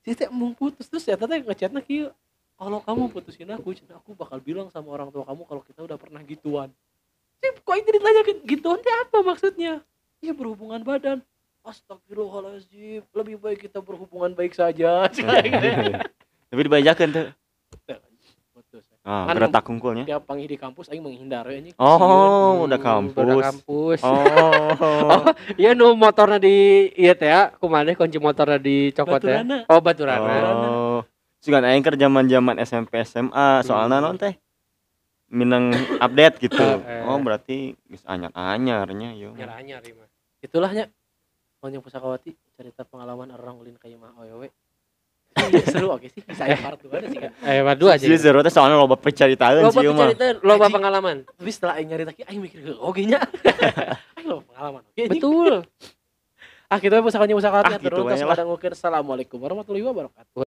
Si 0.04 0.12
teh 0.16 0.28
mung 0.28 0.52
putus 0.56 0.88
terus 0.92 1.08
ya 1.08 1.16
teh 1.16 1.40
ngechatna 1.42 1.80
kieu. 1.84 2.12
kalau 2.58 2.82
kamu 2.82 3.14
putusin 3.14 3.54
aku 3.54 3.78
cenah 3.78 4.02
aku 4.02 4.18
bakal 4.18 4.42
bilang 4.42 4.66
sama 4.74 4.90
orang 4.90 5.14
tua 5.14 5.22
kamu 5.30 5.46
kalau 5.46 5.62
kita 5.62 5.86
udah 5.86 5.94
pernah 5.94 6.26
gituan 6.26 6.74
sih 7.38 7.54
kok 7.54 7.76
itu 7.78 7.90
ditanya 7.94 8.22
gituan 8.50 8.82
teh 8.82 8.90
apa 8.98 9.22
maksudnya 9.22 9.86
iya 10.26 10.34
berhubungan 10.34 10.82
badan 10.82 11.22
Astagfirullahaladzim 11.62 13.06
lebih 13.14 13.38
baik 13.38 13.70
kita 13.70 13.78
berhubungan 13.78 14.34
baik 14.34 14.58
saja 14.58 15.06
Tapi 16.50 16.62
dibajakeun 16.66 17.12
teu. 17.14 17.30
Ah, 19.08 19.24
Kan- 19.24 19.40
geretak 19.40 19.64
kungkulnya. 19.64 20.04
tiap 20.04 20.28
panggil 20.28 20.52
di 20.52 20.60
kampus 20.60 20.92
aing 20.92 21.00
menghindar 21.00 21.48
ya 21.48 21.56
ini 21.58 21.72
Oh, 21.80 22.68
udah 22.68 22.76
Hmm, 22.76 23.08
kampus. 23.08 23.24
udah 23.24 23.38
kampus 23.40 24.00
Oh. 24.04 25.24
Iya 25.56 25.72
nu 25.72 25.96
motornya 25.96 26.36
di 26.38 26.56
iya 26.92 27.16
teh 27.16 27.26
ya, 27.26 27.56
kumaha 27.56 27.88
kunci 27.96 28.20
motornya 28.20 28.60
dicopot 28.60 29.24
ya. 29.24 29.48
Oh, 29.66 29.80
baturana. 29.80 30.44
Oh. 30.68 31.00
Sugan 31.40 31.64
aing 31.64 31.80
keur 31.80 31.96
zaman-zaman 31.96 32.60
SMP 32.60 33.00
SMA, 33.02 33.64
soalnya 33.64 34.04
non 34.04 34.20
teh 34.20 34.36
minang 35.30 35.72
update 36.04 36.44
gitu. 36.44 36.60
Eh. 36.84 37.08
Oh, 37.08 37.16
berarti 37.18 37.80
geus 37.88 38.04
anyar-anyarnya 38.04 39.16
yo. 39.16 39.32
Nyerah-nyerah 39.32 39.88
mah. 39.96 40.08
itulahnya 40.38 40.92
Konjong 41.58 41.82
Pusakawati 41.82 42.36
cerita 42.54 42.84
pengalaman 42.84 43.32
orang 43.32 43.56
ulin 43.56 43.76
kayak 43.76 43.98
mah 43.98 44.12
awewe 44.14 44.52
Iya, 44.52 44.67
seru 45.64 45.88
oke 45.92 46.08
sih 46.08 46.22
bisa 46.22 46.44
ya 46.44 46.58
part 46.58 46.80
2 46.80 46.90
ada 46.92 47.08
sih 47.08 47.20
kan 47.20 47.32
Eh, 47.40 47.76
dua 47.80 47.92
aja. 47.94 48.04
Jadi 48.04 48.18
seru 48.18 48.40
teh 48.40 48.50
soalnya 48.50 48.76
loba 48.76 48.96
pecaritaan 48.96 49.62
Loba 49.62 49.82
cerita, 49.82 50.26
loba 50.42 50.66
pengalaman. 50.68 51.18
tapi 51.28 51.50
setelah 51.50 51.74
aing 51.76 51.88
nyari 51.88 52.04
lagi 52.04 52.22
aing 52.24 52.40
mikir 52.40 52.60
oke 52.74 53.02
nya 53.02 53.20
aing 54.18 54.26
lo 54.26 54.42
pengalaman 54.46 54.82
oke. 54.84 55.04
Betul. 55.10 55.54
ah 56.72 56.80
kita 56.80 57.00
pusakanya 57.00 57.32
pusakawati 57.34 57.70
Ah, 57.70 57.80
gitu 57.80 57.96
nuhun 57.96 58.08
tos 58.08 58.14
bae 58.14 58.22
lah. 58.22 58.32
padanggukeun. 58.34 58.74
assalamualaikum 58.74 59.38
warahmatullahi 59.38 59.86
wabarakatuh 59.86 60.47